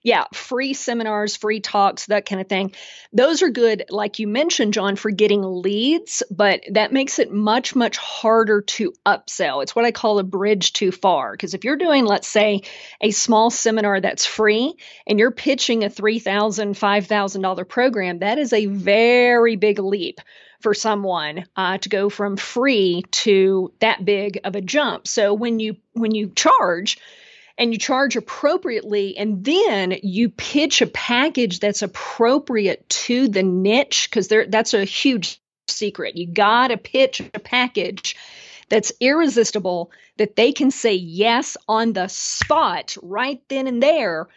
yeah, 0.05 0.25
free 0.35 0.75
seminars, 0.75 1.35
free 1.35 1.61
talks, 1.61 2.07
that 2.07 2.27
kind 2.27 2.39
of 2.43 2.47
thing. 2.47 2.75
Those 3.15 3.43
are 3.43 3.49
good, 3.49 3.87
like 3.89 4.19
you 4.19 4.29
mentioned, 4.29 4.75
John, 4.75 4.97
for 4.97 5.11
getting 5.11 5.43
leads, 5.43 6.23
but 6.31 6.63
that 6.73 6.93
makes 6.93 7.19
it 7.19 7.33
much, 7.33 7.75
much 7.75 7.97
harder 7.97 8.61
to 8.61 8.93
upsell. 9.07 9.63
It's 9.63 9.75
what 9.75 9.87
I 9.87 9.93
call 9.93 10.19
a 10.19 10.23
bridge 10.23 10.75
too 10.75 10.93
far. 10.93 11.33
Because 11.33 11.55
if 11.55 11.65
you're 11.65 11.79
doing, 11.79 12.05
let's 12.05 12.29
say, 12.29 12.61
a 13.01 13.13
small 13.13 13.49
seminar 13.51 13.99
that's 13.99 14.27
free 14.27 14.75
and 15.07 15.19
you're 15.19 15.31
pitching 15.31 15.85
a 15.85 15.89
$3,000, 15.89 16.79
$5,000 16.79 17.69
program, 17.69 18.19
that 18.19 18.39
is 18.39 18.53
a 18.53 18.67
very 18.67 19.57
big 19.57 19.79
leap 19.79 20.21
for 20.61 20.75
someone 20.75 21.47
uh, 21.57 21.79
to 21.79 21.89
go 21.89 22.11
from 22.11 22.37
free 22.37 23.05
to 23.11 23.73
that 23.81 24.05
big 24.05 24.41
of 24.45 24.55
a 24.55 24.61
jump. 24.61 25.09
So 25.09 25.33
when 25.33 25.61
you 25.61 25.77
when 25.93 26.15
you 26.15 26.31
charge, 26.35 26.99
and 27.57 27.73
you 27.73 27.79
charge 27.79 28.17
appropriately 28.17 29.17
and 29.17 29.45
then 29.45 29.95
you 30.03 30.29
pitch 30.29 30.83
a 30.83 30.87
package 30.87 31.61
that's 31.61 31.83
appropriate 31.83 32.89
to 32.89 33.29
the 33.29 33.43
niche 33.43 34.09
because 34.11 34.29
that's 34.29 34.75
a 34.75 34.85
huge 34.85 35.41
secret. 35.69 36.17
You 36.17 36.27
got 36.27 36.69
to 36.69 36.77
pitch 36.77 37.21
a 37.33 37.39
package 37.39 38.17
that's 38.69 38.93
irresistible 39.01 39.93
that 40.17 40.37
they 40.37 40.53
can 40.53 40.71
say 40.71 40.95
yes 40.95 41.57
on 41.69 41.93
the 41.93 42.09
spot 42.09 42.97
right 43.03 43.41
then 43.49 43.67
and 43.67 43.83
there 43.83 44.29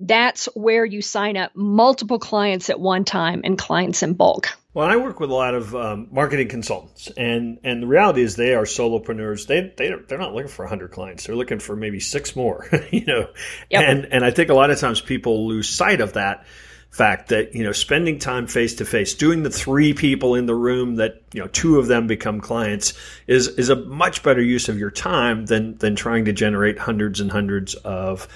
that's 0.00 0.46
where 0.54 0.84
you 0.84 1.02
sign 1.02 1.36
up 1.36 1.50
multiple 1.54 2.18
clients 2.18 2.70
at 2.70 2.78
one 2.78 3.04
time 3.04 3.40
and 3.44 3.58
clients 3.58 4.02
in 4.02 4.14
bulk 4.14 4.56
well, 4.78 4.86
I 4.86 4.94
work 4.94 5.18
with 5.18 5.30
a 5.30 5.34
lot 5.34 5.54
of 5.54 5.74
um, 5.74 6.06
marketing 6.12 6.46
consultants, 6.46 7.10
and 7.16 7.58
and 7.64 7.82
the 7.82 7.88
reality 7.88 8.22
is 8.22 8.36
they 8.36 8.54
are 8.54 8.62
solopreneurs. 8.62 9.48
They 9.48 9.72
they 9.76 9.92
they're 10.06 10.18
not 10.18 10.34
looking 10.34 10.50
for 10.50 10.66
hundred 10.66 10.92
clients; 10.92 11.26
they're 11.26 11.34
looking 11.34 11.58
for 11.58 11.74
maybe 11.74 11.98
six 11.98 12.36
more. 12.36 12.68
you 12.92 13.04
know, 13.04 13.28
yep. 13.70 13.82
and 13.82 14.06
and 14.12 14.24
I 14.24 14.30
think 14.30 14.50
a 14.50 14.54
lot 14.54 14.70
of 14.70 14.78
times 14.78 15.00
people 15.00 15.48
lose 15.48 15.68
sight 15.68 16.00
of 16.00 16.12
that 16.12 16.46
fact 16.90 17.30
that 17.30 17.56
you 17.56 17.64
know 17.64 17.72
spending 17.72 18.20
time 18.20 18.46
face 18.46 18.76
to 18.76 18.84
face 18.84 19.14
doing 19.14 19.42
the 19.42 19.50
three 19.50 19.94
people 19.94 20.36
in 20.36 20.46
the 20.46 20.54
room 20.54 20.94
that 20.94 21.22
you 21.32 21.40
know 21.40 21.48
two 21.48 21.80
of 21.80 21.88
them 21.88 22.06
become 22.06 22.40
clients 22.40 22.94
is 23.26 23.48
is 23.48 23.70
a 23.70 23.76
much 23.76 24.22
better 24.22 24.40
use 24.40 24.68
of 24.68 24.78
your 24.78 24.92
time 24.92 25.44
than 25.46 25.76
than 25.78 25.96
trying 25.96 26.26
to 26.26 26.32
generate 26.32 26.78
hundreds 26.78 27.20
and 27.20 27.32
hundreds 27.32 27.74
of 27.74 28.28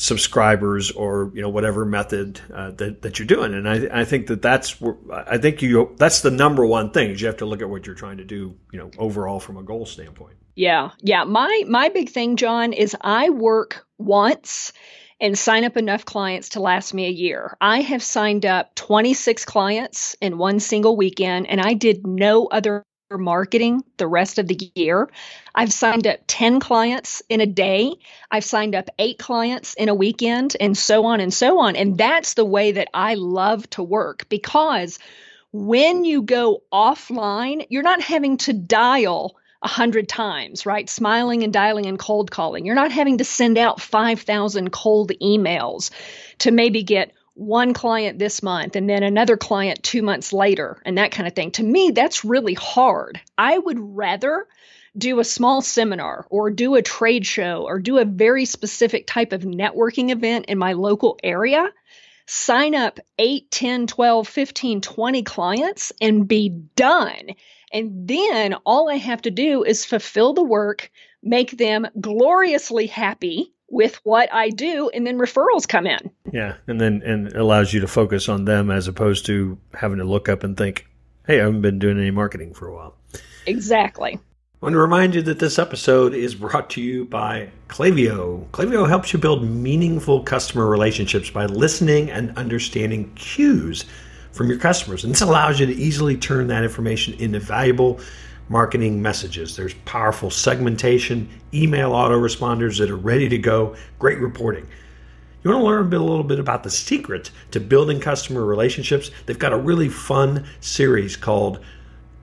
subscribers 0.00 0.90
or 0.90 1.30
you 1.34 1.42
know 1.42 1.50
whatever 1.50 1.84
method 1.84 2.40
uh, 2.54 2.70
that 2.70 3.02
that 3.02 3.18
you're 3.18 3.26
doing. 3.26 3.52
And 3.52 3.68
I, 3.68 4.00
I 4.00 4.04
think 4.06 4.28
that 4.28 4.40
that's 4.40 4.82
I 5.12 5.36
think 5.36 5.60
you 5.60 5.94
that's 5.98 6.22
the 6.22 6.30
number 6.30 6.64
one 6.64 6.90
thing 6.90 7.10
is 7.10 7.20
you 7.20 7.26
have 7.26 7.36
to 7.38 7.46
look 7.46 7.60
at 7.60 7.68
what 7.68 7.84
you're 7.84 7.94
trying 7.94 8.16
to 8.16 8.24
do 8.24 8.56
you 8.72 8.78
know 8.78 8.90
overall 8.96 9.40
from 9.40 9.58
a 9.58 9.62
goal 9.62 9.84
standpoint. 9.84 10.36
Yeah. 10.54 10.90
Yeah. 11.02 11.24
My 11.24 11.64
my 11.68 11.90
big 11.90 12.08
thing 12.08 12.36
John 12.36 12.72
is 12.72 12.96
I 12.98 13.28
work 13.28 13.86
once 13.98 14.72
and 15.20 15.38
sign 15.38 15.64
up 15.64 15.76
enough 15.76 16.06
clients 16.06 16.50
to 16.50 16.60
last 16.60 16.94
me 16.94 17.06
a 17.06 17.10
year. 17.10 17.54
I 17.60 17.82
have 17.82 18.02
signed 18.02 18.46
up 18.46 18.74
26 18.76 19.44
clients 19.44 20.16
in 20.22 20.38
one 20.38 20.60
single 20.60 20.96
weekend 20.96 21.46
and 21.46 21.60
I 21.60 21.74
did 21.74 22.06
no 22.06 22.46
other 22.46 22.84
marketing 23.18 23.84
the 23.96 24.06
rest 24.06 24.38
of 24.38 24.46
the 24.46 24.70
year. 24.74 25.10
I've 25.54 25.72
signed 25.72 26.06
up 26.06 26.20
10 26.26 26.60
clients 26.60 27.22
in 27.28 27.40
a 27.40 27.46
day. 27.46 27.94
I've 28.30 28.44
signed 28.44 28.74
up 28.74 28.90
eight 28.98 29.18
clients 29.18 29.74
in 29.74 29.88
a 29.88 29.94
weekend, 29.94 30.56
and 30.60 30.76
so 30.76 31.06
on 31.06 31.20
and 31.20 31.32
so 31.32 31.58
on. 31.58 31.76
And 31.76 31.98
that's 31.98 32.34
the 32.34 32.44
way 32.44 32.72
that 32.72 32.88
I 32.94 33.14
love 33.14 33.68
to 33.70 33.82
work 33.82 34.28
because 34.28 34.98
when 35.52 36.04
you 36.04 36.22
go 36.22 36.62
offline, 36.72 37.66
you're 37.68 37.82
not 37.82 38.00
having 38.00 38.36
to 38.38 38.52
dial 38.52 39.36
a 39.62 39.68
hundred 39.68 40.08
times, 40.08 40.64
right? 40.64 40.88
Smiling 40.88 41.42
and 41.42 41.52
dialing 41.52 41.86
and 41.86 41.98
cold 41.98 42.30
calling. 42.30 42.64
You're 42.64 42.74
not 42.74 42.92
having 42.92 43.18
to 43.18 43.24
send 43.24 43.58
out 43.58 43.80
5,000 43.80 44.70
cold 44.72 45.12
emails 45.20 45.90
to 46.38 46.50
maybe 46.50 46.82
get 46.82 47.12
one 47.40 47.72
client 47.72 48.18
this 48.18 48.42
month 48.42 48.76
and 48.76 48.88
then 48.88 49.02
another 49.02 49.38
client 49.38 49.82
two 49.82 50.02
months 50.02 50.30
later 50.30 50.80
and 50.84 50.98
that 50.98 51.10
kind 51.10 51.26
of 51.26 51.34
thing. 51.34 51.50
To 51.52 51.62
me, 51.62 51.90
that's 51.90 52.22
really 52.22 52.52
hard. 52.52 53.18
I 53.38 53.56
would 53.56 53.78
rather 53.80 54.46
do 54.96 55.20
a 55.20 55.24
small 55.24 55.62
seminar 55.62 56.26
or 56.28 56.50
do 56.50 56.74
a 56.74 56.82
trade 56.82 57.24
show 57.24 57.64
or 57.66 57.78
do 57.78 57.96
a 57.96 58.04
very 58.04 58.44
specific 58.44 59.06
type 59.06 59.32
of 59.32 59.40
networking 59.40 60.10
event 60.10 60.46
in 60.46 60.58
my 60.58 60.74
local 60.74 61.18
area, 61.24 61.66
sign 62.26 62.74
up 62.74 63.00
8, 63.18 63.50
10, 63.50 63.86
12, 63.86 64.28
15, 64.28 64.80
20 64.82 65.22
clients 65.22 65.92
and 65.98 66.28
be 66.28 66.50
done. 66.50 67.30
And 67.72 68.06
then 68.06 68.54
all 68.66 68.90
I 68.90 68.96
have 68.96 69.22
to 69.22 69.30
do 69.30 69.64
is 69.64 69.86
fulfill 69.86 70.34
the 70.34 70.44
work, 70.44 70.90
make 71.22 71.52
them 71.52 71.86
gloriously 71.98 72.86
happy 72.86 73.54
with 73.70 74.00
what 74.04 74.32
I 74.32 74.50
do, 74.50 74.90
and 74.92 75.06
then 75.06 75.18
referrals 75.18 75.66
come 75.66 75.86
in. 75.86 76.10
Yeah, 76.32 76.56
and 76.66 76.80
then 76.80 77.02
and 77.04 77.32
allows 77.34 77.72
you 77.72 77.80
to 77.80 77.88
focus 77.88 78.28
on 78.28 78.44
them 78.44 78.70
as 78.70 78.88
opposed 78.88 79.26
to 79.26 79.58
having 79.74 79.98
to 79.98 80.04
look 80.04 80.28
up 80.28 80.44
and 80.44 80.56
think, 80.56 80.86
"Hey, 81.26 81.40
I 81.40 81.44
haven't 81.44 81.62
been 81.62 81.78
doing 81.78 81.98
any 81.98 82.10
marketing 82.10 82.54
for 82.54 82.68
a 82.68 82.74
while." 82.74 82.96
Exactly. 83.46 84.18
I 84.62 84.66
want 84.66 84.74
to 84.74 84.78
remind 84.78 85.14
you 85.14 85.22
that 85.22 85.38
this 85.38 85.58
episode 85.58 86.12
is 86.12 86.34
brought 86.34 86.68
to 86.70 86.82
you 86.82 87.06
by 87.06 87.48
Klaviyo. 87.68 88.46
Klaviyo 88.50 88.86
helps 88.86 89.10
you 89.10 89.18
build 89.18 89.42
meaningful 89.42 90.22
customer 90.22 90.66
relationships 90.66 91.30
by 91.30 91.46
listening 91.46 92.10
and 92.10 92.36
understanding 92.36 93.10
cues 93.14 93.86
from 94.32 94.50
your 94.50 94.58
customers. 94.58 95.02
And 95.02 95.14
this 95.14 95.22
allows 95.22 95.60
you 95.60 95.66
to 95.66 95.72
easily 95.72 96.14
turn 96.14 96.48
that 96.48 96.62
information 96.62 97.14
into 97.14 97.40
valuable 97.40 98.00
marketing 98.50 99.00
messages. 99.00 99.56
There's 99.56 99.74
powerful 99.86 100.28
segmentation, 100.28 101.30
email 101.54 101.92
autoresponders 101.92 102.78
that 102.78 102.90
are 102.90 102.96
ready 102.96 103.28
to 103.28 103.38
go, 103.38 103.76
great 103.98 104.18
reporting. 104.18 104.66
You 105.42 105.50
want 105.50 105.62
to 105.62 105.66
learn 105.66 105.86
a, 105.86 105.88
bit, 105.88 106.00
a 106.00 106.04
little 106.04 106.24
bit 106.24 106.40
about 106.40 106.64
the 106.64 106.70
secret 106.70 107.30
to 107.52 107.60
building 107.60 108.00
customer 108.00 108.44
relationships? 108.44 109.10
They've 109.24 109.38
got 109.38 109.54
a 109.54 109.58
really 109.58 109.88
fun 109.88 110.44
series 110.58 111.16
called 111.16 111.60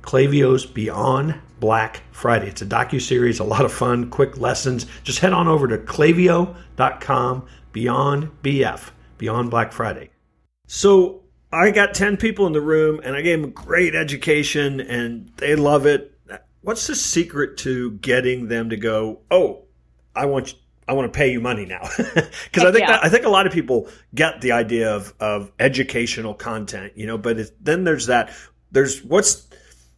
Klaviyo's 0.02 0.66
Beyond 0.66 1.34
Black 1.60 2.04
Friday. 2.12 2.50
It's 2.50 2.62
a 2.62 2.66
docu 2.66 3.02
series, 3.02 3.40
a 3.40 3.44
lot 3.46 3.66
of 3.66 3.72
fun, 3.72 4.10
quick 4.10 4.38
lessons. 4.38 4.86
Just 5.04 5.20
head 5.20 5.34
on 5.34 5.48
over 5.48 5.68
to 5.68 5.78
klaviyo.com 5.78 7.48
beyond 7.72 8.44
BF, 8.44 8.90
Beyond 9.18 9.50
Black 9.50 9.72
Friday. 9.72 10.10
So 10.68 11.24
I 11.54 11.72
got 11.72 11.94
10 11.94 12.18
people 12.18 12.46
in 12.46 12.54
the 12.54 12.62
room 12.62 13.00
and 13.04 13.16
I 13.16 13.22
gave 13.22 13.42
them 13.42 13.50
a 13.50 13.54
great 13.54 13.96
education 13.96 14.82
and 14.82 15.32
they 15.38 15.56
love 15.56 15.86
it 15.86 16.17
what's 16.68 16.86
the 16.88 16.96
secret 16.96 17.56
to 17.56 17.92
getting 17.92 18.50
them 18.50 18.72
to 18.72 18.76
go, 18.76 19.22
oh, 19.32 19.64
I 20.14 20.26
want 20.26 20.52
you, 20.52 20.60
I 20.86 20.94
want 20.94 21.12
to 21.12 21.18
pay 21.18 21.32
you 21.32 21.40
money 21.40 21.66
now 21.66 21.80
because 21.98 22.66
I 22.66 22.74
think 22.74 22.80
yeah. 22.80 22.88
that, 22.88 23.06
I 23.06 23.10
think 23.10 23.24
a 23.24 23.30
lot 23.30 23.48
of 23.48 23.54
people 23.54 23.88
get 24.14 24.42
the 24.42 24.52
idea 24.52 24.94
of 24.94 25.14
of 25.22 25.50
educational 25.60 26.34
content, 26.34 26.92
you 26.98 27.08
know, 27.08 27.18
but 27.18 27.38
then 27.64 27.86
there's 27.86 28.08
that 28.08 28.34
there's 28.72 29.02
what's 29.02 29.48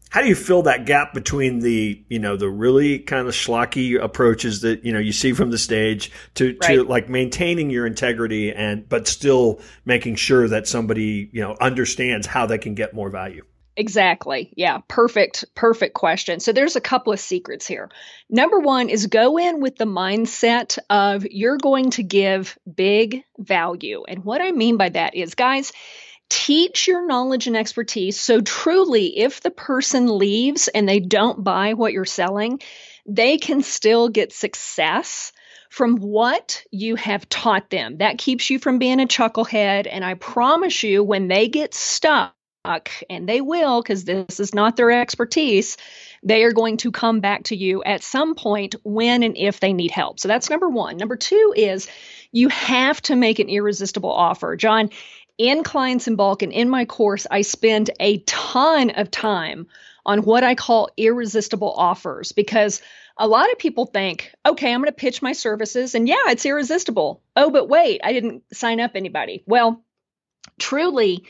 how 0.09 0.21
do 0.21 0.27
you 0.27 0.35
fill 0.35 0.61
that 0.63 0.85
gap 0.85 1.11
between 1.11 1.57
the 1.59 2.03
you 2.07 2.19
know 2.19 2.37
the 2.37 2.49
really 2.49 2.99
kind 2.99 3.27
of 3.27 3.33
schlocky 3.33 3.99
approaches 3.99 4.61
that 4.61 4.85
you 4.85 4.93
know 4.93 4.99
you 4.99 5.11
see 5.11 5.33
from 5.33 5.49
the 5.49 5.57
stage 5.57 6.11
to 6.35 6.55
right. 6.61 6.75
to 6.75 6.83
like 6.83 7.09
maintaining 7.09 7.71
your 7.71 7.87
integrity 7.87 8.53
and 8.53 8.87
but 8.87 9.07
still 9.07 9.59
making 9.85 10.13
sure 10.13 10.47
that 10.47 10.67
somebody 10.67 11.31
you 11.33 11.41
know 11.41 11.57
understands 11.59 12.27
how 12.27 12.45
they 12.45 12.59
can 12.59 12.75
get 12.75 12.93
more 12.93 13.09
value 13.09 13.43
Exactly. 13.79 14.51
Yeah. 14.57 14.79
Perfect. 14.89 15.45
Perfect 15.55 15.93
question. 15.93 16.41
So 16.41 16.51
there's 16.51 16.75
a 16.75 16.81
couple 16.81 17.13
of 17.13 17.19
secrets 17.21 17.65
here. 17.65 17.89
Number 18.29 18.59
one 18.59 18.89
is 18.89 19.07
go 19.07 19.37
in 19.37 19.61
with 19.61 19.77
the 19.77 19.85
mindset 19.85 20.77
of 20.89 21.25
you're 21.25 21.55
going 21.55 21.91
to 21.91 22.03
give 22.03 22.59
big 22.75 23.23
value. 23.37 24.03
And 24.05 24.25
what 24.25 24.41
I 24.41 24.51
mean 24.51 24.75
by 24.75 24.89
that 24.89 25.15
is, 25.15 25.33
guys, 25.33 25.71
teach 26.29 26.89
your 26.89 27.07
knowledge 27.07 27.47
and 27.47 27.55
expertise. 27.55 28.19
So 28.19 28.41
truly, 28.41 29.17
if 29.17 29.39
the 29.39 29.49
person 29.49 30.17
leaves 30.17 30.67
and 30.67 30.87
they 30.87 30.99
don't 30.99 31.41
buy 31.41 31.73
what 31.73 31.93
you're 31.93 32.03
selling, 32.03 32.59
they 33.05 33.37
can 33.37 33.63
still 33.63 34.09
get 34.09 34.33
success 34.33 35.31
from 35.69 35.95
what 35.95 36.65
you 36.69 36.97
have 36.97 37.29
taught 37.29 37.69
them. 37.69 37.99
That 37.99 38.17
keeps 38.17 38.49
you 38.49 38.59
from 38.59 38.77
being 38.77 38.99
a 38.99 39.05
chucklehead. 39.07 39.87
And 39.89 40.03
I 40.03 40.15
promise 40.15 40.83
you, 40.83 41.01
when 41.01 41.29
they 41.29 41.47
get 41.47 41.73
stuck, 41.73 42.35
and 43.09 43.27
they 43.27 43.41
will 43.41 43.81
because 43.81 44.05
this 44.05 44.39
is 44.39 44.53
not 44.53 44.75
their 44.75 44.91
expertise, 44.91 45.77
they 46.23 46.43
are 46.43 46.51
going 46.51 46.77
to 46.77 46.91
come 46.91 47.19
back 47.19 47.43
to 47.43 47.55
you 47.55 47.83
at 47.83 48.03
some 48.03 48.35
point 48.35 48.75
when 48.83 49.23
and 49.23 49.37
if 49.37 49.59
they 49.59 49.73
need 49.73 49.91
help. 49.91 50.19
So 50.19 50.27
that's 50.27 50.49
number 50.49 50.69
one. 50.69 50.97
Number 50.97 51.15
two 51.15 51.53
is 51.55 51.89
you 52.31 52.49
have 52.49 53.01
to 53.03 53.15
make 53.15 53.39
an 53.39 53.49
irresistible 53.49 54.11
offer. 54.11 54.55
John, 54.55 54.89
in 55.37 55.63
Clients 55.63 56.07
in 56.07 56.15
Bulk 56.15 56.41
and 56.41 56.51
in 56.51 56.69
my 56.69 56.85
course, 56.85 57.25
I 57.29 57.41
spend 57.41 57.89
a 57.99 58.17
ton 58.19 58.89
of 58.91 59.09
time 59.09 59.67
on 60.05 60.23
what 60.23 60.43
I 60.43 60.55
call 60.55 60.89
irresistible 60.97 61.71
offers 61.71 62.31
because 62.31 62.81
a 63.17 63.27
lot 63.27 63.51
of 63.51 63.57
people 63.57 63.85
think, 63.85 64.33
okay, 64.45 64.73
I'm 64.73 64.81
going 64.81 64.87
to 64.87 64.93
pitch 64.93 65.21
my 65.21 65.33
services 65.33 65.95
and 65.95 66.07
yeah, 66.07 66.29
it's 66.29 66.45
irresistible. 66.45 67.21
Oh, 67.35 67.51
but 67.51 67.67
wait, 67.67 68.01
I 68.03 68.13
didn't 68.13 68.43
sign 68.53 68.79
up 68.79 68.91
anybody. 68.95 69.43
Well, 69.45 69.83
truly, 70.57 71.25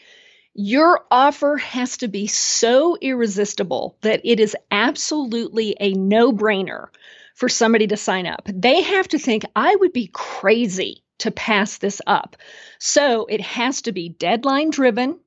your 0.53 1.06
offer 1.12 1.58
has 1.58 1.98
to 1.98 2.08
be 2.08 2.27
so 2.27 2.98
irresistible 3.00 3.98
that 4.01 4.22
it 4.24 4.39
is 4.39 4.56
absolutely 4.72 5.75
a 5.79 5.94
no 5.94 6.32
brainer 6.32 6.88
for 7.36 7.48
somebody 7.48 7.88
to 7.88 7.98
sign 7.98 8.25
up. 8.25 8.48
They 8.53 8.82
have 8.82 9.08
to 9.10 9.20
think, 9.20 9.46
I 9.56 9.75
would 9.75 9.94
be 9.94 10.10
crazy 10.12 11.03
to 11.20 11.32
pass 11.32 11.77
this 11.77 12.01
up. 12.06 12.36
So 12.79 13.25
it 13.25 13.41
has 13.41 13.84
to 13.84 13.91
be 13.91 14.10
deadline 14.10 14.72
driven. 14.72 15.20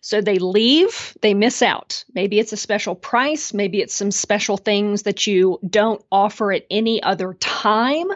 So 0.00 0.20
they 0.20 0.38
leave, 0.38 1.16
they 1.20 1.34
miss 1.34 1.60
out. 1.60 2.04
Maybe 2.14 2.38
it's 2.38 2.54
a 2.54 2.56
special 2.56 2.94
price, 2.94 3.52
maybe 3.52 3.80
it's 3.80 3.94
some 3.94 4.10
special 4.10 4.56
things 4.56 5.02
that 5.02 5.26
you 5.26 5.58
don't 5.68 6.02
offer 6.10 6.52
at 6.52 6.64
any 6.70 7.02
other 7.02 7.34
time. 7.34 8.08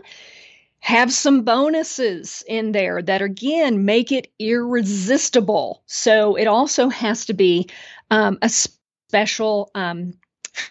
Have 0.84 1.10
some 1.10 1.44
bonuses 1.44 2.44
in 2.46 2.72
there 2.72 3.00
that 3.00 3.22
again 3.22 3.86
make 3.86 4.12
it 4.12 4.30
irresistible. 4.38 5.82
So 5.86 6.36
it 6.36 6.46
also 6.46 6.90
has 6.90 7.24
to 7.26 7.32
be 7.32 7.70
um, 8.10 8.36
a 8.42 8.50
special 8.50 9.70
um, 9.74 10.12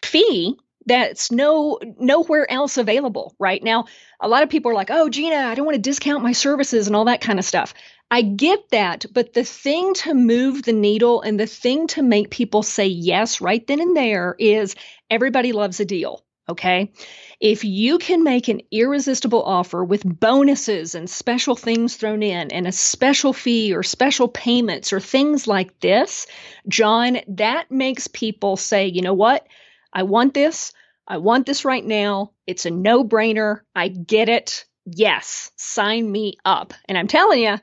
fee 0.03 0.55
that's 0.85 1.31
no 1.31 1.79
nowhere 1.97 2.49
else 2.51 2.77
available 2.77 3.33
right 3.39 3.63
now. 3.63 3.85
A 4.19 4.27
lot 4.27 4.43
of 4.43 4.49
people 4.49 4.69
are 4.69 4.75
like 4.75 4.91
oh 4.91 5.09
Jeanna 5.09 5.47
i 5.47 5.55
don't 5.55 5.65
want 5.65 5.77
to 5.77 5.81
discount 5.81 6.21
my 6.21 6.33
services 6.33 6.85
and 6.85 6.95
all 6.95 7.05
that 7.05 7.21
kind 7.21 7.39
of 7.39 7.45
stuff. 7.45 7.73
I 8.11 8.21
get 8.21 8.69
that 8.69 9.07
but 9.11 9.33
the 9.33 9.43
thing 9.43 9.95
to 9.95 10.13
move 10.13 10.61
the 10.61 10.73
needle 10.73 11.21
and 11.21 11.39
the 11.39 11.47
thing 11.47 11.87
to 11.87 12.03
make 12.03 12.29
people 12.29 12.61
say 12.61 12.85
yes 12.85 13.41
right 13.41 13.65
then 13.65 13.81
and 13.81 13.97
there 13.97 14.35
is 14.37 14.75
everybody 15.09 15.53
loves 15.53 15.79
a 15.79 15.85
deal 15.85 16.23
okay 16.47 16.91
if 17.43 17.63
you 17.63 17.97
can 17.97 18.23
make 18.23 18.47
an 18.47 18.61
irresistible 18.71 19.43
offer 19.43 19.83
with 19.83 20.19
bonuses 20.19 20.95
and 20.95 21.09
special 21.09 21.55
things 21.55 21.95
thrown 21.95 22.23
in 22.23 22.51
and 22.51 22.65
a 22.65 22.71
special 22.71 23.33
fee 23.33 23.75
or 23.75 23.83
special 23.83 24.27
payments 24.27 24.93
or 24.93 24.99
things 24.99 25.45
like 25.45 25.79
this 25.79 26.25
john 26.67 27.19
that 27.27 27.69
makes 27.69 28.07
people 28.07 28.55
say 28.55 28.87
you 28.87 29.01
know 29.01 29.13
what 29.13 29.45
I 29.93 30.03
want 30.03 30.33
this. 30.33 30.73
I 31.07 31.17
want 31.17 31.45
this 31.45 31.65
right 31.65 31.85
now. 31.85 32.31
It's 32.47 32.65
a 32.65 32.71
no 32.71 33.03
brainer. 33.03 33.61
I 33.75 33.89
get 33.89 34.27
it. 34.27 34.65
Yes, 34.85 35.51
sign 35.55 36.11
me 36.11 36.37
up. 36.43 36.73
And 36.89 36.97
I'm 36.97 37.07
telling 37.07 37.43
you, 37.43 37.57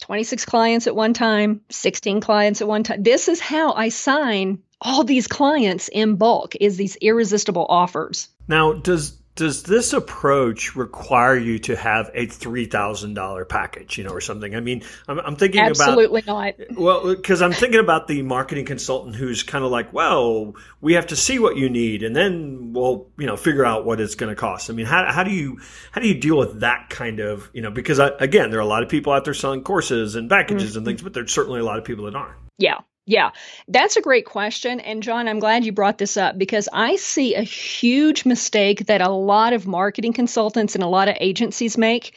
26 0.00 0.44
clients 0.46 0.86
at 0.86 0.96
one 0.96 1.12
time, 1.12 1.60
16 1.70 2.20
clients 2.20 2.60
at 2.60 2.68
one 2.68 2.82
time. 2.82 3.02
This 3.02 3.28
is 3.28 3.40
how 3.40 3.72
I 3.72 3.90
sign 3.90 4.62
all 4.80 5.04
these 5.04 5.28
clients 5.28 5.88
in 5.88 6.16
bulk 6.16 6.56
is 6.60 6.76
these 6.76 6.96
irresistible 6.96 7.66
offers. 7.68 8.28
Now, 8.48 8.72
does 8.72 9.18
does 9.36 9.64
this 9.64 9.92
approach 9.92 10.76
require 10.76 11.36
you 11.36 11.58
to 11.58 11.74
have 11.74 12.08
a 12.14 12.26
three 12.26 12.66
thousand 12.66 13.14
dollar 13.14 13.44
package, 13.44 13.98
you 13.98 14.04
know, 14.04 14.10
or 14.10 14.20
something? 14.20 14.54
I 14.54 14.60
mean, 14.60 14.84
I'm, 15.08 15.18
I'm 15.18 15.36
thinking 15.36 15.60
absolutely 15.60 16.20
about 16.20 16.46
absolutely 16.46 16.74
not. 16.76 16.80
Well, 16.80 17.14
because 17.16 17.42
I'm 17.42 17.52
thinking 17.52 17.80
about 17.80 18.06
the 18.06 18.22
marketing 18.22 18.64
consultant 18.64 19.16
who's 19.16 19.42
kind 19.42 19.64
of 19.64 19.72
like, 19.72 19.92
well, 19.92 20.54
we 20.80 20.94
have 20.94 21.08
to 21.08 21.16
see 21.16 21.40
what 21.40 21.56
you 21.56 21.68
need, 21.68 22.04
and 22.04 22.14
then 22.14 22.72
we'll, 22.72 23.08
you 23.18 23.26
know, 23.26 23.36
figure 23.36 23.64
out 23.64 23.84
what 23.84 24.00
it's 24.00 24.14
going 24.14 24.30
to 24.30 24.36
cost. 24.36 24.70
I 24.70 24.72
mean, 24.72 24.86
how 24.86 25.10
how 25.10 25.24
do 25.24 25.32
you 25.32 25.58
how 25.90 26.00
do 26.00 26.06
you 26.06 26.20
deal 26.20 26.38
with 26.38 26.60
that 26.60 26.90
kind 26.90 27.18
of, 27.18 27.50
you 27.52 27.62
know, 27.62 27.72
because 27.72 27.98
I, 27.98 28.10
again, 28.20 28.50
there 28.50 28.60
are 28.60 28.62
a 28.62 28.66
lot 28.66 28.84
of 28.84 28.88
people 28.88 29.12
out 29.12 29.24
there 29.24 29.34
selling 29.34 29.64
courses 29.64 30.14
and 30.14 30.30
packages 30.30 30.70
mm-hmm. 30.70 30.78
and 30.78 30.86
things, 30.86 31.02
but 31.02 31.12
there's 31.12 31.32
certainly 31.32 31.58
a 31.58 31.64
lot 31.64 31.78
of 31.78 31.84
people 31.84 32.04
that 32.04 32.14
aren't. 32.14 32.38
Yeah, 32.56 32.78
yeah, 33.06 33.30
that's 33.68 33.96
a 33.96 34.02
great 34.02 34.24
question. 34.24 34.80
And 34.80 35.02
John, 35.02 35.28
I'm 35.28 35.38
glad 35.38 35.64
you 35.64 35.72
brought 35.72 35.98
this 35.98 36.16
up 36.16 36.38
because 36.38 36.68
I 36.72 36.96
see 36.96 37.34
a 37.34 37.42
huge 37.42 38.24
mistake 38.24 38.86
that 38.86 39.02
a 39.02 39.10
lot 39.10 39.52
of 39.52 39.66
marketing 39.66 40.14
consultants 40.14 40.74
and 40.74 40.82
a 40.82 40.88
lot 40.88 41.08
of 41.08 41.16
agencies 41.20 41.76
make. 41.76 42.16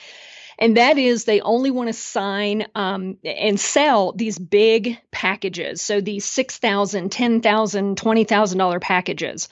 And 0.59 0.77
that 0.77 0.97
is 0.97 1.25
they 1.25 1.41
only 1.41 1.71
want 1.71 1.89
to 1.89 1.93
sign 1.93 2.65
um, 2.73 3.17
and 3.23 3.59
sell 3.59 4.13
these 4.13 4.39
big 4.39 4.97
packages. 5.11 5.81
So 5.81 6.01
these 6.01 6.25
$6,000, 6.25 7.09
$10,000, 7.09 7.95
$20,000 7.95 8.81
packages. 8.81 9.49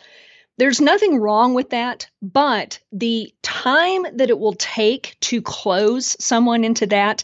There's 0.57 0.79
nothing 0.79 1.19
wrong 1.19 1.53
with 1.53 1.71
that, 1.71 2.07
but 2.21 2.79
the 2.93 3.33
time 3.43 4.05
that 4.13 4.29
it 4.29 4.39
will 4.39 4.53
take 4.53 5.17
to 5.19 5.41
close 5.41 6.15
someone 6.23 6.63
into 6.63 6.87
that 6.87 7.23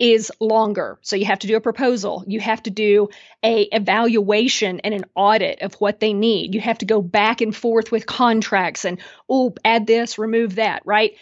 is 0.00 0.32
longer. 0.40 0.98
So 1.02 1.14
you 1.14 1.26
have 1.26 1.40
to 1.40 1.46
do 1.46 1.56
a 1.56 1.60
proposal. 1.60 2.24
You 2.26 2.40
have 2.40 2.62
to 2.62 2.70
do 2.70 3.10
a 3.44 3.62
evaluation 3.64 4.80
and 4.80 4.94
an 4.94 5.04
audit 5.14 5.60
of 5.60 5.74
what 5.74 6.00
they 6.00 6.14
need. 6.14 6.54
You 6.54 6.60
have 6.62 6.78
to 6.78 6.86
go 6.86 7.02
back 7.02 7.42
and 7.42 7.54
forth 7.54 7.92
with 7.92 8.06
contracts 8.06 8.86
and 8.86 8.98
oh, 9.28 9.54
add 9.62 9.86
this, 9.86 10.18
remove 10.18 10.56
that, 10.56 10.82
right? 10.86 11.12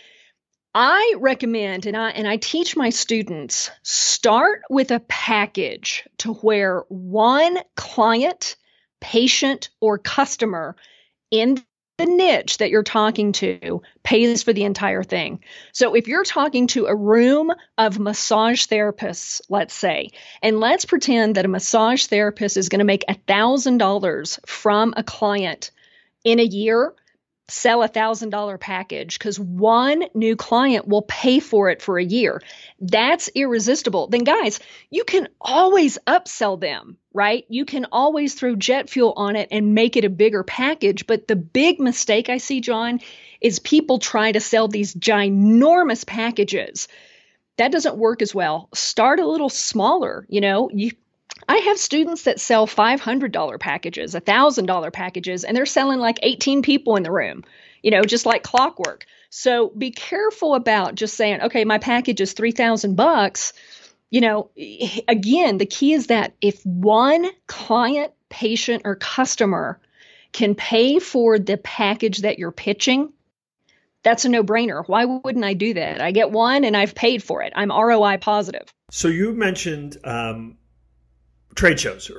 I 0.74 1.14
recommend 1.18 1.86
and 1.86 1.96
I 1.96 2.10
and 2.10 2.28
I 2.28 2.36
teach 2.36 2.76
my 2.76 2.90
students 2.90 3.70
start 3.82 4.62
with 4.70 4.92
a 4.92 5.00
package 5.00 6.04
to 6.18 6.34
where 6.34 6.84
one 6.88 7.58
client, 7.74 8.54
patient 9.00 9.70
or 9.80 9.98
customer 9.98 10.76
in 11.32 11.64
the 11.98 12.06
niche 12.06 12.58
that 12.58 12.70
you're 12.70 12.84
talking 12.84 13.32
to 13.32 13.82
pays 14.04 14.44
for 14.44 14.52
the 14.52 14.62
entire 14.62 15.02
thing. 15.02 15.40
So 15.72 15.94
if 15.94 16.06
you're 16.06 16.24
talking 16.24 16.68
to 16.68 16.86
a 16.86 16.94
room 16.94 17.52
of 17.76 17.98
massage 17.98 18.66
therapists, 18.66 19.40
let's 19.48 19.74
say, 19.74 20.10
and 20.40 20.60
let's 20.60 20.84
pretend 20.84 21.34
that 21.34 21.44
a 21.44 21.48
massage 21.48 22.06
therapist 22.06 22.56
is 22.56 22.68
going 22.68 22.78
to 22.78 22.84
make 22.84 23.04
$1,000 23.08 24.46
from 24.46 24.94
a 24.96 25.02
client 25.02 25.72
in 26.22 26.38
a 26.38 26.44
year, 26.44 26.94
sell 27.48 27.82
a 27.82 27.88
thousand 27.88 28.30
dollar 28.30 28.58
package 28.58 29.18
because 29.18 29.40
one 29.40 30.04
new 30.14 30.36
client 30.36 30.86
will 30.86 31.02
pay 31.02 31.40
for 31.40 31.70
it 31.70 31.80
for 31.82 31.98
a 31.98 32.04
year. 32.04 32.42
That's 32.80 33.28
irresistible. 33.34 34.08
Then, 34.08 34.24
guys, 34.24 34.60
you 34.90 35.04
can 35.04 35.28
always 35.40 35.98
upsell 36.06 36.60
them, 36.60 36.98
right? 37.12 37.44
You 37.48 37.64
can 37.64 37.86
always 37.90 38.34
throw 38.34 38.54
jet 38.54 38.90
fuel 38.90 39.14
on 39.16 39.36
it 39.36 39.48
and 39.50 39.74
make 39.74 39.96
it 39.96 40.04
a 40.04 40.10
bigger 40.10 40.44
package. 40.44 41.06
But 41.06 41.26
the 41.26 41.36
big 41.36 41.80
mistake 41.80 42.28
I 42.28 42.36
see, 42.36 42.60
John, 42.60 43.00
is 43.40 43.58
people 43.58 43.98
try 43.98 44.32
to 44.32 44.40
sell 44.40 44.68
these 44.68 44.94
ginormous 44.94 46.06
packages. 46.06 46.88
That 47.56 47.72
doesn't 47.72 47.96
work 47.96 48.22
as 48.22 48.34
well. 48.34 48.68
Start 48.74 49.20
a 49.20 49.26
little 49.26 49.48
smaller. 49.48 50.26
You 50.28 50.40
know, 50.40 50.70
you 50.72 50.92
I 51.48 51.56
have 51.56 51.78
students 51.78 52.24
that 52.24 52.40
sell 52.40 52.66
$500 52.66 53.60
packages, 53.60 54.14
$1,000 54.14 54.92
packages, 54.92 55.44
and 55.44 55.56
they're 55.56 55.66
selling 55.66 55.98
like 55.98 56.18
18 56.22 56.60
people 56.62 56.96
in 56.96 57.02
the 57.02 57.10
room, 57.10 57.42
you 57.82 57.90
know, 57.90 58.02
just 58.02 58.26
like 58.26 58.42
clockwork. 58.42 59.06
So 59.30 59.70
be 59.70 59.90
careful 59.90 60.54
about 60.54 60.94
just 60.94 61.16
saying, 61.16 61.42
okay, 61.42 61.64
my 61.64 61.78
package 61.78 62.20
is 62.20 62.34
3,000 62.34 62.96
bucks. 62.96 63.54
You 64.10 64.20
know, 64.20 64.50
again, 65.08 65.58
the 65.58 65.66
key 65.66 65.94
is 65.94 66.08
that 66.08 66.34
if 66.42 66.64
one 66.64 67.26
client, 67.46 68.12
patient, 68.28 68.82
or 68.84 68.94
customer 68.94 69.80
can 70.32 70.54
pay 70.54 70.98
for 70.98 71.38
the 71.38 71.56
package 71.56 72.18
that 72.18 72.38
you're 72.38 72.52
pitching, 72.52 73.12
that's 74.02 74.24
a 74.24 74.28
no 74.28 74.42
brainer. 74.42 74.86
Why 74.86 75.06
wouldn't 75.06 75.44
I 75.44 75.54
do 75.54 75.74
that? 75.74 76.00
I 76.00 76.12
get 76.12 76.30
one 76.30 76.64
and 76.64 76.76
I've 76.76 76.94
paid 76.94 77.22
for 77.22 77.42
it. 77.42 77.52
I'm 77.56 77.70
ROI 77.70 78.18
positive. 78.18 78.72
So 78.90 79.08
you 79.08 79.32
mentioned 79.32 79.98
um, 80.04 80.56
trade 81.58 81.80
shows. 81.80 82.10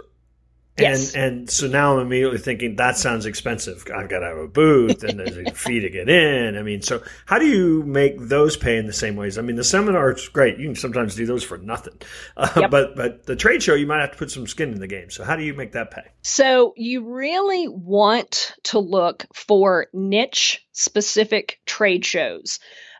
Yes. 0.78 1.13
And 1.13 1.23
and 1.23 1.49
so 1.49 1.67
now 1.67 1.97
I'm 1.97 2.06
immediately 2.06 2.38
thinking 2.38 2.75
that 2.78 2.97
sounds 2.97 3.25
expensive. 3.25 3.86
I've 3.93 4.10
got 4.10 4.19
to 4.19 4.28
have 4.28 4.38
a 4.38 4.47
booth 4.47 5.04
and 5.04 5.19
there's 5.19 5.38
a 5.38 5.52
fee 5.54 5.82
to 5.82 5.89
get 5.89 6.10
in. 6.10 6.58
I 6.58 6.62
mean, 6.62 6.82
so 6.82 7.02
how 7.25 7.39
do 7.39 7.45
you 7.45 7.84
make 7.84 8.17
those 8.19 8.56
pay 8.56 8.78
in 8.78 8.86
the 8.86 8.93
same 8.93 9.15
ways? 9.15 9.38
I 9.38 9.41
mean, 9.41 9.56
the 9.56 9.63
seminar 9.63 10.12
is 10.12 10.28
great. 10.30 10.58
You 10.58 10.67
can 10.67 10.75
sometimes 10.75 11.15
do 11.15 11.25
those 11.25 11.43
for 11.43 11.58
nothing, 11.58 11.99
uh, 12.38 12.49
yep. 12.56 12.71
but 12.71 12.95
but 12.95 13.25
the 13.25 13.36
trade 13.36 13.63
show 13.63 13.73
you 13.73 13.88
might 13.88 14.02
have 14.02 14.12
to 14.12 14.17
put 14.17 14.32
some 14.32 14.47
skin 14.47 14.71
in 14.71 14.80
the 14.80 14.88
game. 14.88 15.10
So 15.10 15.23
how 15.23 15.36
do 15.36 15.43
you 15.43 15.54
make 15.54 15.73
that 15.73 15.91
pay? 15.91 16.04
So 16.21 16.73
you 16.78 17.13
really 17.13 17.67
want 17.67 18.54
to 18.63 18.80
look 18.80 19.25
for 19.34 19.88
niche 19.93 20.65
specific 20.71 21.60
trade 21.65 22.06
shows 22.06 22.60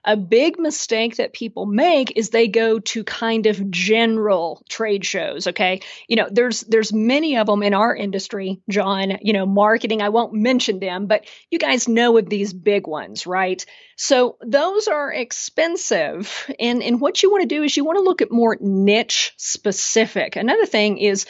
a 0.10 0.18
big 0.18 0.58
mistake 0.58 1.18
that 1.18 1.34
people 1.34 1.68
make 1.68 2.18
is 2.18 2.32
they 2.32 2.48
go 2.48 2.80
to 2.80 3.04
kind 3.04 3.46
of 3.46 3.70
general 3.70 4.64
trade 4.68 5.06
shows 5.06 5.46
okay? 5.46 5.82
You 6.08 6.16
know 6.16 6.28
there's 6.32 6.62
there's 6.62 6.92
many 6.92 7.38
of 7.38 7.46
them 7.46 7.62
in 7.62 7.76
our 7.76 7.96
industry 7.96 8.60
john 8.70 9.20
you 9.22 9.34
know 9.34 9.46
marketing 9.46 10.02
i 10.02 10.10
won't 10.10 10.34
mention 10.34 10.80
them 10.80 11.06
but 11.06 11.26
you 11.52 11.60
guys 11.60 11.88
know 11.88 12.18
of 12.18 12.28
these 12.28 12.54
big 12.54 12.88
ones 12.88 13.28
right? 13.28 13.64
So 13.98 14.38
those 14.42 14.88
are 14.88 15.14
expensive 15.14 16.50
and 16.60 16.82
and 16.82 17.00
what 17.00 17.22
you 17.22 17.30
want 17.30 17.44
to 17.44 17.56
do 17.56 17.62
is 17.62 17.78
you 17.78 17.86
want 17.86 17.98
to 18.00 18.04
look 18.04 18.24
at 18.24 18.32
more 18.32 18.58
niche 18.60 19.34
specific. 19.38 20.36
Another 20.38 20.66
thing 20.66 20.98
is 20.98 21.28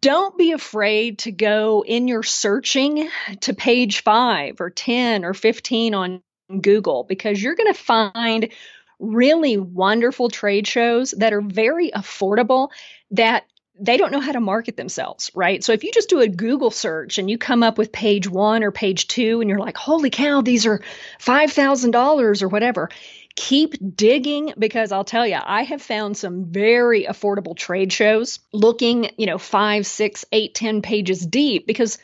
don't 0.00 0.38
be 0.38 0.52
afraid 0.52 1.18
to 1.20 1.32
go 1.32 1.84
in 1.86 2.08
your 2.08 2.22
searching 2.22 3.10
to 3.40 3.52
page 3.52 4.02
5 4.02 4.60
or 4.60 4.70
10 4.70 5.24
or 5.24 5.34
15 5.34 5.94
on 5.94 6.22
Google 6.60 7.04
because 7.04 7.42
you're 7.42 7.54
going 7.54 7.72
to 7.72 7.78
find 7.78 8.48
really 8.98 9.56
wonderful 9.56 10.28
trade 10.28 10.66
shows 10.66 11.12
that 11.12 11.32
are 11.32 11.40
very 11.40 11.90
affordable 11.90 12.68
that 13.12 13.44
they 13.82 13.96
don't 13.96 14.12
know 14.12 14.20
how 14.20 14.32
to 14.32 14.40
market 14.40 14.76
themselves, 14.76 15.30
right? 15.34 15.64
So 15.64 15.72
if 15.72 15.84
you 15.84 15.90
just 15.92 16.10
do 16.10 16.20
a 16.20 16.28
Google 16.28 16.70
search 16.70 17.16
and 17.16 17.30
you 17.30 17.38
come 17.38 17.62
up 17.62 17.78
with 17.78 17.92
page 17.92 18.28
one 18.28 18.62
or 18.62 18.70
page 18.70 19.08
two 19.08 19.40
and 19.40 19.48
you're 19.48 19.58
like, 19.58 19.78
holy 19.78 20.10
cow, 20.10 20.42
these 20.42 20.66
are 20.66 20.82
$5,000 21.18 22.42
or 22.42 22.48
whatever, 22.48 22.90
keep 23.36 23.74
digging 23.96 24.52
because 24.58 24.92
I'll 24.92 25.04
tell 25.04 25.26
you, 25.26 25.38
I 25.42 25.62
have 25.62 25.80
found 25.80 26.18
some 26.18 26.44
very 26.44 27.04
affordable 27.04 27.56
trade 27.56 27.90
shows 27.90 28.40
looking, 28.52 29.10
you 29.16 29.24
know, 29.24 29.38
five, 29.38 29.86
six, 29.86 30.26
eight, 30.30 30.54
ten 30.54 30.82
pages 30.82 31.24
deep 31.24 31.66
because 31.66 31.96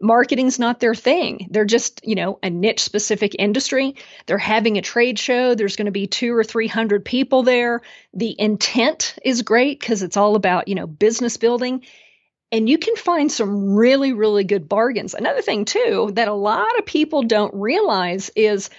marketing's 0.00 0.58
not 0.58 0.80
their 0.80 0.94
thing. 0.94 1.48
They're 1.50 1.64
just, 1.64 2.00
you 2.04 2.14
know, 2.14 2.38
a 2.42 2.50
niche 2.50 2.80
specific 2.80 3.34
industry. 3.38 3.96
They're 4.26 4.38
having 4.38 4.78
a 4.78 4.82
trade 4.82 5.18
show. 5.18 5.54
There's 5.54 5.76
going 5.76 5.86
to 5.86 5.92
be 5.92 6.06
two 6.06 6.34
or 6.34 6.44
300 6.44 7.04
people 7.04 7.42
there. 7.42 7.82
The 8.14 8.34
intent 8.38 9.16
is 9.24 9.42
great 9.42 9.80
because 9.80 10.02
it's 10.02 10.16
all 10.16 10.36
about, 10.36 10.68
you 10.68 10.74
know, 10.74 10.86
business 10.86 11.36
building. 11.36 11.84
And 12.50 12.68
you 12.68 12.78
can 12.78 12.96
find 12.96 13.30
some 13.30 13.74
really, 13.74 14.12
really 14.12 14.44
good 14.44 14.68
bargains. 14.68 15.14
Another 15.14 15.42
thing, 15.42 15.64
too, 15.64 16.10
that 16.14 16.28
a 16.28 16.34
lot 16.34 16.78
of 16.78 16.86
people 16.86 17.24
don't 17.24 17.54
realize 17.54 18.30
is 18.34 18.70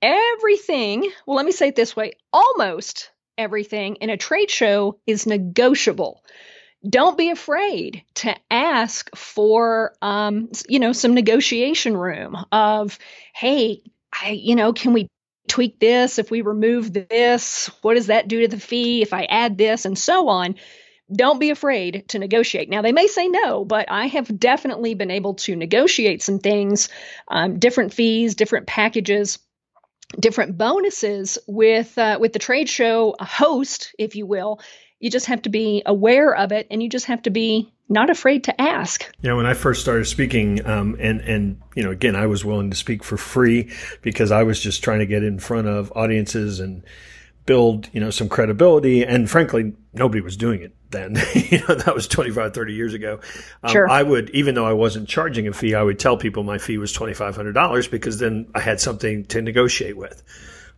everything, 0.00 1.10
well, 1.26 1.36
let 1.36 1.46
me 1.46 1.52
say 1.52 1.68
it 1.68 1.76
this 1.76 1.94
way 1.94 2.14
almost 2.32 3.10
everything 3.38 3.96
in 3.96 4.10
a 4.10 4.16
trade 4.16 4.50
show 4.50 4.98
is 5.06 5.26
negotiable 5.26 6.22
don't 6.88 7.16
be 7.16 7.30
afraid 7.30 8.02
to 8.14 8.34
ask 8.50 9.14
for 9.16 9.94
um, 10.02 10.50
you 10.68 10.80
know 10.80 10.92
some 10.92 11.14
negotiation 11.14 11.96
room 11.96 12.36
of 12.50 12.98
hey 13.34 13.82
i 14.12 14.30
you 14.30 14.54
know 14.56 14.72
can 14.72 14.92
we 14.92 15.08
tweak 15.48 15.80
this? 15.80 16.18
If 16.18 16.30
we 16.30 16.40
remove 16.40 16.92
this 16.92 17.70
what 17.82 17.94
does 17.94 18.06
that 18.06 18.28
do 18.28 18.40
to 18.40 18.48
the 18.48 18.60
fee? 18.60 19.02
If 19.02 19.12
i 19.12 19.24
add 19.24 19.58
this 19.58 19.84
and 19.84 19.98
so 19.98 20.28
on. 20.28 20.56
Don't 21.14 21.40
be 21.40 21.50
afraid 21.50 22.04
to 22.08 22.18
negotiate. 22.18 22.70
Now 22.70 22.80
they 22.80 22.92
may 22.92 23.06
say 23.06 23.28
no 23.28 23.64
but 23.64 23.90
i 23.90 24.06
have 24.06 24.38
definitely 24.38 24.94
been 24.94 25.10
able 25.10 25.34
to 25.34 25.56
negotiate 25.56 26.22
some 26.22 26.38
things 26.38 26.88
um, 27.28 27.58
different 27.58 27.92
fees 27.92 28.34
different 28.34 28.66
packages 28.66 29.38
different 30.18 30.58
bonuses 30.58 31.38
with 31.46 31.96
uh, 31.98 32.18
with 32.20 32.32
the 32.32 32.38
trade 32.38 32.68
show 32.68 33.14
host 33.20 33.94
if 33.98 34.16
you 34.16 34.26
will 34.26 34.60
you 35.02 35.10
just 35.10 35.26
have 35.26 35.42
to 35.42 35.50
be 35.50 35.82
aware 35.84 36.34
of 36.34 36.52
it 36.52 36.68
and 36.70 36.80
you 36.80 36.88
just 36.88 37.06
have 37.06 37.20
to 37.22 37.30
be 37.30 37.70
not 37.88 38.08
afraid 38.08 38.44
to 38.44 38.60
ask. 38.60 39.12
Yeah, 39.20 39.34
when 39.34 39.46
I 39.46 39.52
first 39.52 39.80
started 39.80 40.04
speaking, 40.04 40.64
um, 40.64 40.96
and 41.00 41.20
and 41.22 41.60
you 41.74 41.82
know, 41.82 41.90
again, 41.90 42.14
I 42.14 42.26
was 42.26 42.44
willing 42.44 42.70
to 42.70 42.76
speak 42.76 43.02
for 43.02 43.16
free 43.16 43.70
because 44.00 44.30
I 44.30 44.44
was 44.44 44.60
just 44.60 44.82
trying 44.84 45.00
to 45.00 45.06
get 45.06 45.24
in 45.24 45.40
front 45.40 45.66
of 45.66 45.92
audiences 45.96 46.60
and 46.60 46.84
build, 47.46 47.90
you 47.92 47.98
know, 48.00 48.10
some 48.10 48.28
credibility. 48.28 49.04
And 49.04 49.28
frankly, 49.28 49.72
nobody 49.92 50.20
was 50.20 50.36
doing 50.36 50.62
it 50.62 50.72
then. 50.90 51.16
you 51.34 51.58
know, 51.66 51.74
that 51.74 51.96
was 51.96 52.06
25, 52.06 52.54
30 52.54 52.72
years 52.72 52.94
ago. 52.94 53.18
Um, 53.64 53.72
sure. 53.72 53.90
I 53.90 54.04
would, 54.04 54.30
even 54.30 54.54
though 54.54 54.64
I 54.64 54.72
wasn't 54.72 55.08
charging 55.08 55.48
a 55.48 55.52
fee, 55.52 55.74
I 55.74 55.82
would 55.82 55.98
tell 55.98 56.16
people 56.16 56.44
my 56.44 56.58
fee 56.58 56.78
was 56.78 56.96
$2,500 56.96 57.90
because 57.90 58.20
then 58.20 58.46
I 58.54 58.60
had 58.60 58.80
something 58.80 59.24
to 59.26 59.42
negotiate 59.42 59.96
with. 59.96 60.22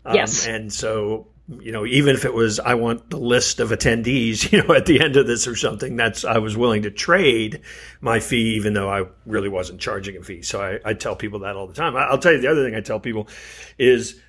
Um, 0.07 0.15
yes. 0.15 0.47
And 0.47 0.73
so 0.73 1.27
you 1.49 1.73
know, 1.73 1.85
even 1.85 2.15
if 2.15 2.25
it 2.25 2.33
was, 2.33 2.59
I 2.59 2.75
want 2.75 3.11
the 3.11 3.19
list 3.19 3.61
of 3.61 3.71
attendees, 3.71 4.51
you 4.53 4.63
know, 4.63 4.75
at 4.75 4.87
the 4.87 5.01
end 5.01 5.17
of 5.17 5.27
this 5.27 5.47
or 5.47 5.57
something, 5.57 5.97
that's, 5.97 6.25
I 6.25 6.39
was 6.39 6.57
willing 6.57 6.83
to 6.83 6.91
trade 6.91 7.61
my 8.01 8.21
fee, 8.21 8.55
even 8.57 8.73
though 8.73 8.89
I 8.89 9.05
really 9.27 9.49
wasn't 9.49 9.81
charging 9.81 10.17
a 10.17 10.23
fee. 10.23 10.43
So 10.43 10.63
I, 10.63 10.91
I 10.91 10.95
tell 10.95 11.17
people 11.17 11.41
that 11.41 11.57
all 11.57 11.67
the 11.67 11.75
time. 11.75 11.97
I'll 11.97 12.19
tell 12.19 12.33
you 12.33 12.41
the 12.41 12.49
other 12.51 12.65
thing 12.65 12.75
I 12.75 12.81
tell 12.81 13.01
people 13.01 13.29
is, 13.79 14.21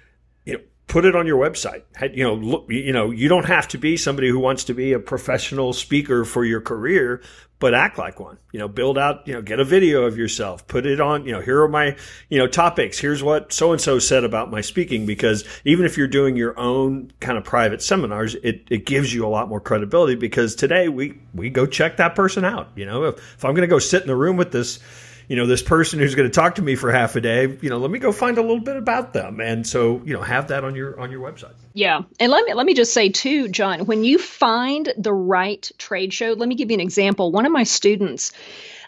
you 0.46 0.54
know, 0.54 0.60
put 0.88 1.06
it 1.06 1.16
on 1.16 1.26
your 1.26 1.40
website. 1.42 1.84
You 2.16 2.24
know, 2.24 2.36
look, 2.36 2.66
you 2.70 2.94
know, 2.94 3.12
you 3.12 3.28
don't 3.28 3.46
have 3.46 3.68
to 3.70 3.78
be 3.78 3.98
somebody 3.98 4.30
who 4.30 4.40
wants 4.40 4.66
to 4.66 4.74
be 4.74 4.94
a 4.94 5.00
professional 5.00 5.74
speaker 5.74 6.26
for 6.26 6.46
your 6.46 6.62
career, 6.62 7.22
but 7.60 7.74
act 7.74 7.98
like 7.98 8.20
one. 8.20 8.38
You 8.52 8.60
know, 8.60 8.68
build 8.68 8.98
out, 8.98 9.28
you 9.28 9.34
know, 9.34 9.42
get 9.42 9.60
a 9.60 9.64
video 9.64 10.04
of 10.04 10.18
yourself, 10.18 10.68
put 10.68 10.86
it 10.86 11.02
on, 11.02 11.26
you 11.26 11.32
know, 11.32 11.42
here 11.42 11.62
are 11.62 11.68
my, 11.68 11.96
you 12.30 12.38
know, 12.38 12.48
topics. 12.48 13.00
Here's 13.00 13.24
what 13.24 13.52
so 13.52 13.72
and 13.72 13.82
so 13.82 13.98
said 13.98 14.24
about 14.24 14.52
my 14.52 14.62
speaking 14.62 15.06
because 15.06 15.44
even 15.64 15.86
if 15.86 15.98
you're 15.98 16.08
doing 16.08 16.36
your 16.36 16.58
own 16.60 17.12
kind 17.20 17.38
of 17.38 17.44
private 17.44 17.82
seminars, 17.82 18.36
it, 18.36 18.68
it 18.70 18.86
gives 18.86 19.14
you 19.14 19.26
a 19.26 19.30
lot 19.30 19.50
more 19.50 19.60
credibility 19.60 20.16
because 20.16 20.56
today 20.56 20.88
we 20.88 21.20
we 21.34 21.50
go 21.50 21.66
check 21.66 21.98
that 21.98 22.16
person 22.16 22.46
out. 22.46 22.70
You 22.76 22.86
know, 22.86 23.06
if, 23.06 23.18
if 23.18 23.44
I'm 23.46 23.56
going 23.56 23.68
to 23.68 23.74
go 23.74 23.80
sit 23.80 24.02
in 24.02 24.08
the 24.08 24.16
room 24.16 24.38
with 24.38 24.52
this 24.52 24.80
you 25.28 25.36
know, 25.36 25.48
this 25.48 25.62
person 25.62 26.00
who's 26.00 26.16
going 26.16 26.30
to 26.30 26.34
talk 26.34 26.56
to 26.56 26.62
me 26.62 26.76
for 26.76 26.92
half 26.92 27.16
a 27.16 27.22
day, 27.22 27.58
you 27.62 27.70
know, 27.70 27.78
let 27.78 27.92
me 27.92 28.00
go 28.00 28.12
find 28.12 28.38
a 28.38 28.42
little 28.42 28.60
bit 28.60 28.78
about 28.78 29.14
them. 29.14 29.40
And 29.40 29.66
so, 29.66 30.02
you 30.06 30.14
know, 30.14 30.22
have 30.22 30.50
that 30.50 30.64
on 30.64 30.76
your 30.76 31.00
on 31.00 31.12
your 31.12 31.22
website. 31.22 31.54
Yeah. 31.74 32.02
And 32.20 32.32
let 32.32 32.46
me 32.46 32.54
let 32.54 32.66
me 32.66 32.74
just 32.74 32.94
say 32.94 33.10
too, 33.10 33.48
John, 33.50 33.86
when 33.86 34.04
you 34.04 34.18
find 34.18 34.92
the 34.98 35.14
right 35.14 35.70
trade 35.78 36.14
show, 36.14 36.34
let 36.34 36.48
me 36.48 36.56
give 36.56 36.72
you 36.72 36.76
an 36.76 36.82
example. 36.82 37.32
One 37.32 37.46
of 37.46 37.52
my 37.52 37.64
students 37.64 38.32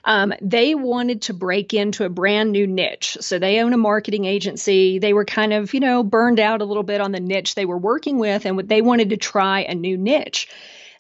um, 0.07 0.33
they 0.41 0.73
wanted 0.73 1.23
to 1.23 1.33
break 1.33 1.73
into 1.73 2.05
a 2.05 2.09
brand 2.09 2.53
new 2.53 2.65
niche. 2.65 3.17
So 3.19 3.39
they 3.39 3.59
own 3.59 3.73
a 3.73 3.77
marketing 3.77 4.23
agency. 4.23 4.99
They 4.99 5.11
were 5.11 5.25
kind 5.25 5.51
of, 5.51 5.73
you 5.73 5.81
know, 5.81 6.01
burned 6.01 6.39
out 6.39 6.61
a 6.61 6.65
little 6.65 6.83
bit 6.83 7.01
on 7.01 7.11
the 7.11 7.19
niche 7.19 7.55
they 7.55 7.65
were 7.65 7.77
working 7.77 8.17
with, 8.17 8.45
and 8.45 8.57
they 8.69 8.81
wanted 8.81 9.09
to 9.09 9.17
try 9.17 9.61
a 9.61 9.75
new 9.75 9.97
niche. 9.97 10.47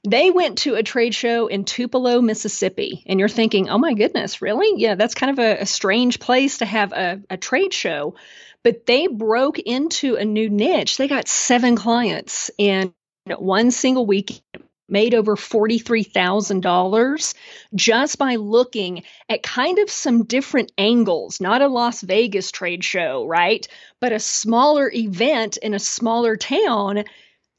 They 0.09 0.31
went 0.31 0.59
to 0.59 0.75
a 0.75 0.83
trade 0.83 1.13
show 1.13 1.47
in 1.47 1.65
Tupelo, 1.65 2.21
Mississippi. 2.21 3.03
And 3.07 3.19
you're 3.19 3.27
thinking, 3.27 3.67
oh 3.67 3.77
my 3.77 3.93
goodness, 3.93 4.41
really? 4.41 4.81
Yeah, 4.81 4.95
that's 4.95 5.13
kind 5.13 5.31
of 5.31 5.39
a, 5.39 5.63
a 5.63 5.65
strange 5.65 6.21
place 6.21 6.59
to 6.59 6.65
have 6.65 6.93
a, 6.93 7.21
a 7.29 7.35
trade 7.35 7.73
show. 7.73 8.15
But 8.63 8.85
they 8.85 9.07
broke 9.07 9.59
into 9.59 10.15
a 10.15 10.23
new 10.23 10.49
niche. 10.49 10.95
They 10.95 11.09
got 11.09 11.27
seven 11.27 11.75
clients 11.75 12.49
in 12.57 12.93
one 13.25 13.69
single 13.69 14.05
week 14.05 14.41
made 14.87 15.13
over 15.13 15.35
$43,000 15.35 17.33
just 17.75 18.17
by 18.17 18.35
looking 18.35 19.03
at 19.27 19.43
kind 19.43 19.77
of 19.79 19.91
some 19.91 20.23
different 20.23 20.71
angles, 20.77 21.41
not 21.41 21.61
a 21.61 21.67
Las 21.67 21.99
Vegas 21.99 22.51
trade 22.51 22.85
show, 22.85 23.27
right? 23.27 23.67
But 23.99 24.13
a 24.13 24.19
smaller 24.19 24.89
event 24.89 25.57
in 25.57 25.73
a 25.73 25.79
smaller 25.79 26.37
town, 26.37 27.03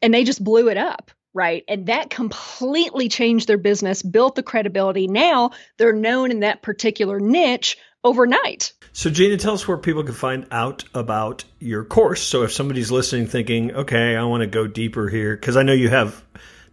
and 0.00 0.14
they 0.14 0.24
just 0.24 0.42
blew 0.42 0.70
it 0.70 0.78
up 0.78 1.10
right? 1.38 1.62
And 1.68 1.86
that 1.86 2.10
completely 2.10 3.08
changed 3.08 3.46
their 3.46 3.58
business, 3.58 4.02
built 4.02 4.34
the 4.34 4.42
credibility. 4.42 5.06
Now 5.06 5.52
they're 5.76 5.92
known 5.92 6.32
in 6.32 6.40
that 6.40 6.62
particular 6.62 7.20
niche 7.20 7.78
overnight. 8.02 8.72
So, 8.92 9.08
Jeanna, 9.08 9.36
tell 9.36 9.54
us 9.54 9.68
where 9.68 9.78
people 9.78 10.02
can 10.02 10.14
find 10.14 10.48
out 10.50 10.82
about 10.94 11.44
your 11.60 11.84
course. 11.84 12.20
So, 12.20 12.42
if 12.42 12.52
somebody's 12.52 12.90
listening 12.90 13.28
thinking, 13.28 13.72
okay, 13.72 14.16
I 14.16 14.24
want 14.24 14.40
to 14.40 14.48
go 14.48 14.66
deeper 14.66 15.08
here, 15.08 15.36
because 15.36 15.56
I 15.56 15.62
know 15.62 15.72
you 15.72 15.88
have 15.88 16.24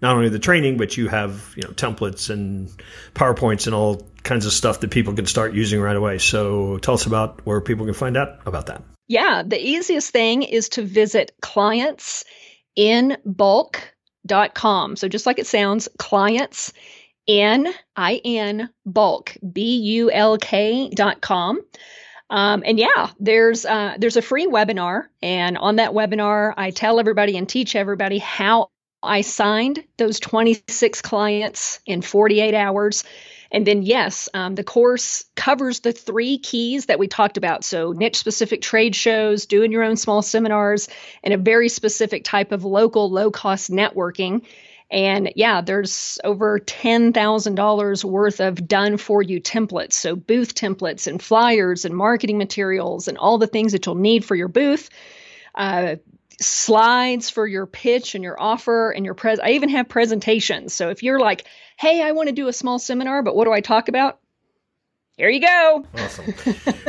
not 0.01 0.15
only 0.15 0.29
the 0.29 0.39
training, 0.39 0.77
but 0.77 0.97
you 0.97 1.07
have 1.07 1.53
you 1.55 1.61
know 1.61 1.69
templates 1.69 2.31
and 2.31 2.71
PowerPoints 3.13 3.67
and 3.67 3.75
all 3.75 4.07
kinds 4.23 4.47
of 4.47 4.53
stuff 4.53 4.79
that 4.79 4.89
people 4.89 5.13
can 5.13 5.27
start 5.27 5.53
using 5.53 5.79
right 5.79 5.95
away. 5.95 6.17
So, 6.17 6.79
tell 6.79 6.95
us 6.95 7.05
about 7.05 7.45
where 7.45 7.61
people 7.61 7.85
can 7.85 7.93
find 7.93 8.17
out 8.17 8.39
about 8.47 8.65
that. 8.65 8.81
Yeah, 9.07 9.43
the 9.45 9.63
easiest 9.63 10.09
thing 10.09 10.41
is 10.41 10.69
to 10.69 10.81
visit 10.81 11.31
clients 11.39 12.23
in 12.75 13.17
bulk 13.23 13.94
com. 14.53 14.95
So 14.95 15.07
just 15.07 15.25
like 15.25 15.39
it 15.39 15.47
sounds, 15.47 15.87
clients 15.97 16.73
in 17.27 17.67
I 17.95 18.21
N 18.23 18.69
bulk 18.85 19.35
B 19.51 19.77
U 19.77 20.11
L 20.11 20.37
K 20.37 20.89
dot 20.89 21.21
com. 21.21 21.61
Um, 22.29 22.63
and 22.65 22.79
yeah, 22.79 23.11
there's 23.19 23.65
uh, 23.65 23.95
there's 23.99 24.17
a 24.17 24.21
free 24.21 24.47
webinar, 24.47 25.05
and 25.21 25.57
on 25.57 25.75
that 25.75 25.91
webinar, 25.91 26.53
I 26.57 26.71
tell 26.71 26.99
everybody 26.99 27.37
and 27.37 27.47
teach 27.47 27.75
everybody 27.75 28.17
how 28.17 28.69
I 29.03 29.21
signed 29.21 29.83
those 29.97 30.19
26 30.19 31.01
clients 31.01 31.79
in 31.85 32.01
48 32.01 32.55
hours 32.55 33.03
and 33.55 33.65
then, 33.65 33.83
yes, 33.83 34.27
um, 34.33 34.55
the 34.55 34.65
course 34.65 35.23
covers 35.37 35.79
the 35.79 35.93
three 35.93 36.37
keys 36.39 36.87
that 36.87 36.99
we 36.99 37.07
talked 37.07 37.37
about. 37.37 37.63
So, 37.63 37.93
niche 37.93 38.17
specific 38.17 38.61
trade 38.61 38.93
shows, 38.97 39.45
doing 39.45 39.71
your 39.71 39.83
own 39.83 39.95
small 39.95 40.21
seminars, 40.21 40.89
and 41.23 41.33
a 41.33 41.37
very 41.37 41.69
specific 41.69 42.25
type 42.25 42.51
of 42.51 42.65
local 42.65 43.09
low 43.09 43.31
cost 43.31 43.71
networking. 43.71 44.45
And 44.91 45.31
yeah, 45.37 45.61
there's 45.61 46.19
over 46.25 46.59
$10,000 46.59 48.03
worth 48.03 48.41
of 48.41 48.67
done 48.67 48.97
for 48.97 49.21
you 49.21 49.39
templates. 49.39 49.93
So, 49.93 50.17
booth 50.17 50.53
templates 50.53 51.07
and 51.07 51.21
flyers 51.23 51.85
and 51.85 51.95
marketing 51.95 52.37
materials 52.37 53.07
and 53.07 53.17
all 53.17 53.37
the 53.37 53.47
things 53.47 53.71
that 53.71 53.85
you'll 53.85 53.95
need 53.95 54.25
for 54.25 54.35
your 54.35 54.49
booth. 54.49 54.89
Uh, 55.55 55.95
slides 56.39 57.29
for 57.29 57.47
your 57.47 57.65
pitch 57.65 58.13
and 58.13 58.23
your 58.23 58.39
offer 58.39 58.91
and 58.91 59.05
your 59.05 59.13
pres 59.13 59.39
I 59.39 59.51
even 59.51 59.69
have 59.69 59.87
presentations. 59.87 60.73
So 60.73 60.89
if 60.89 61.01
you're 61.01 61.19
like, 61.19 61.45
"Hey, 61.77 62.01
I 62.01 62.11
want 62.11 62.27
to 62.27 62.33
do 62.33 62.47
a 62.47 62.53
small 62.53 62.77
seminar, 62.77 63.23
but 63.23 63.35
what 63.35 63.45
do 63.45 63.53
I 63.53 63.61
talk 63.61 63.87
about?" 63.87 64.19
Here 65.17 65.29
you 65.29 65.41
go. 65.41 65.85
Awesome. 65.97 66.33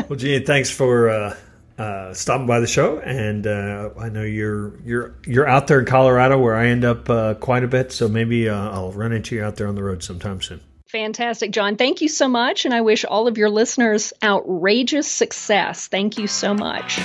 well, 0.09 0.19
Gene, 0.19 0.45
thanks 0.45 0.69
for 0.69 1.09
uh, 1.09 1.37
uh, 1.79 2.13
stopping 2.13 2.47
by 2.47 2.59
the 2.59 2.67
show, 2.67 2.99
and 2.99 3.47
uh, 3.47 3.91
I 3.99 4.09
know 4.09 4.23
you're 4.23 4.81
you're 4.83 5.15
you're 5.27 5.47
out 5.47 5.69
there 5.69 5.79
in 5.79 5.87
Colorado, 5.87 6.39
where 6.39 6.57
I 6.57 6.69
end 6.69 6.85
up 6.85 7.09
uh, 7.09 7.35
quite 7.35 7.63
a 7.63 7.69
bit. 7.69 7.93
So 7.93 8.09
maybe 8.09 8.49
uh, 8.49 8.71
I'll 8.71 8.93
run 8.93 9.13
into 9.13 9.37
you 9.37 9.45
out 9.45 9.57
there 9.57 9.69
on 9.69 9.75
the 9.75 9.83
road 9.83 10.03
sometime 10.03 10.41
soon. 10.43 10.61
Fantastic, 10.89 11.51
John. 11.51 11.77
Thank 11.77 12.01
you 12.01 12.09
so 12.09 12.29
much, 12.29 12.65
and 12.65 12.75
I 12.75 12.81
wish 12.81 13.05
all 13.05 13.29
of 13.29 13.39
your 13.39 13.51
listeners 13.51 14.13
outrageous 14.23 15.09
success. 15.09 15.87
Thank 15.89 16.19
you 16.19 16.27
so 16.27 16.55
much. 16.55 17.01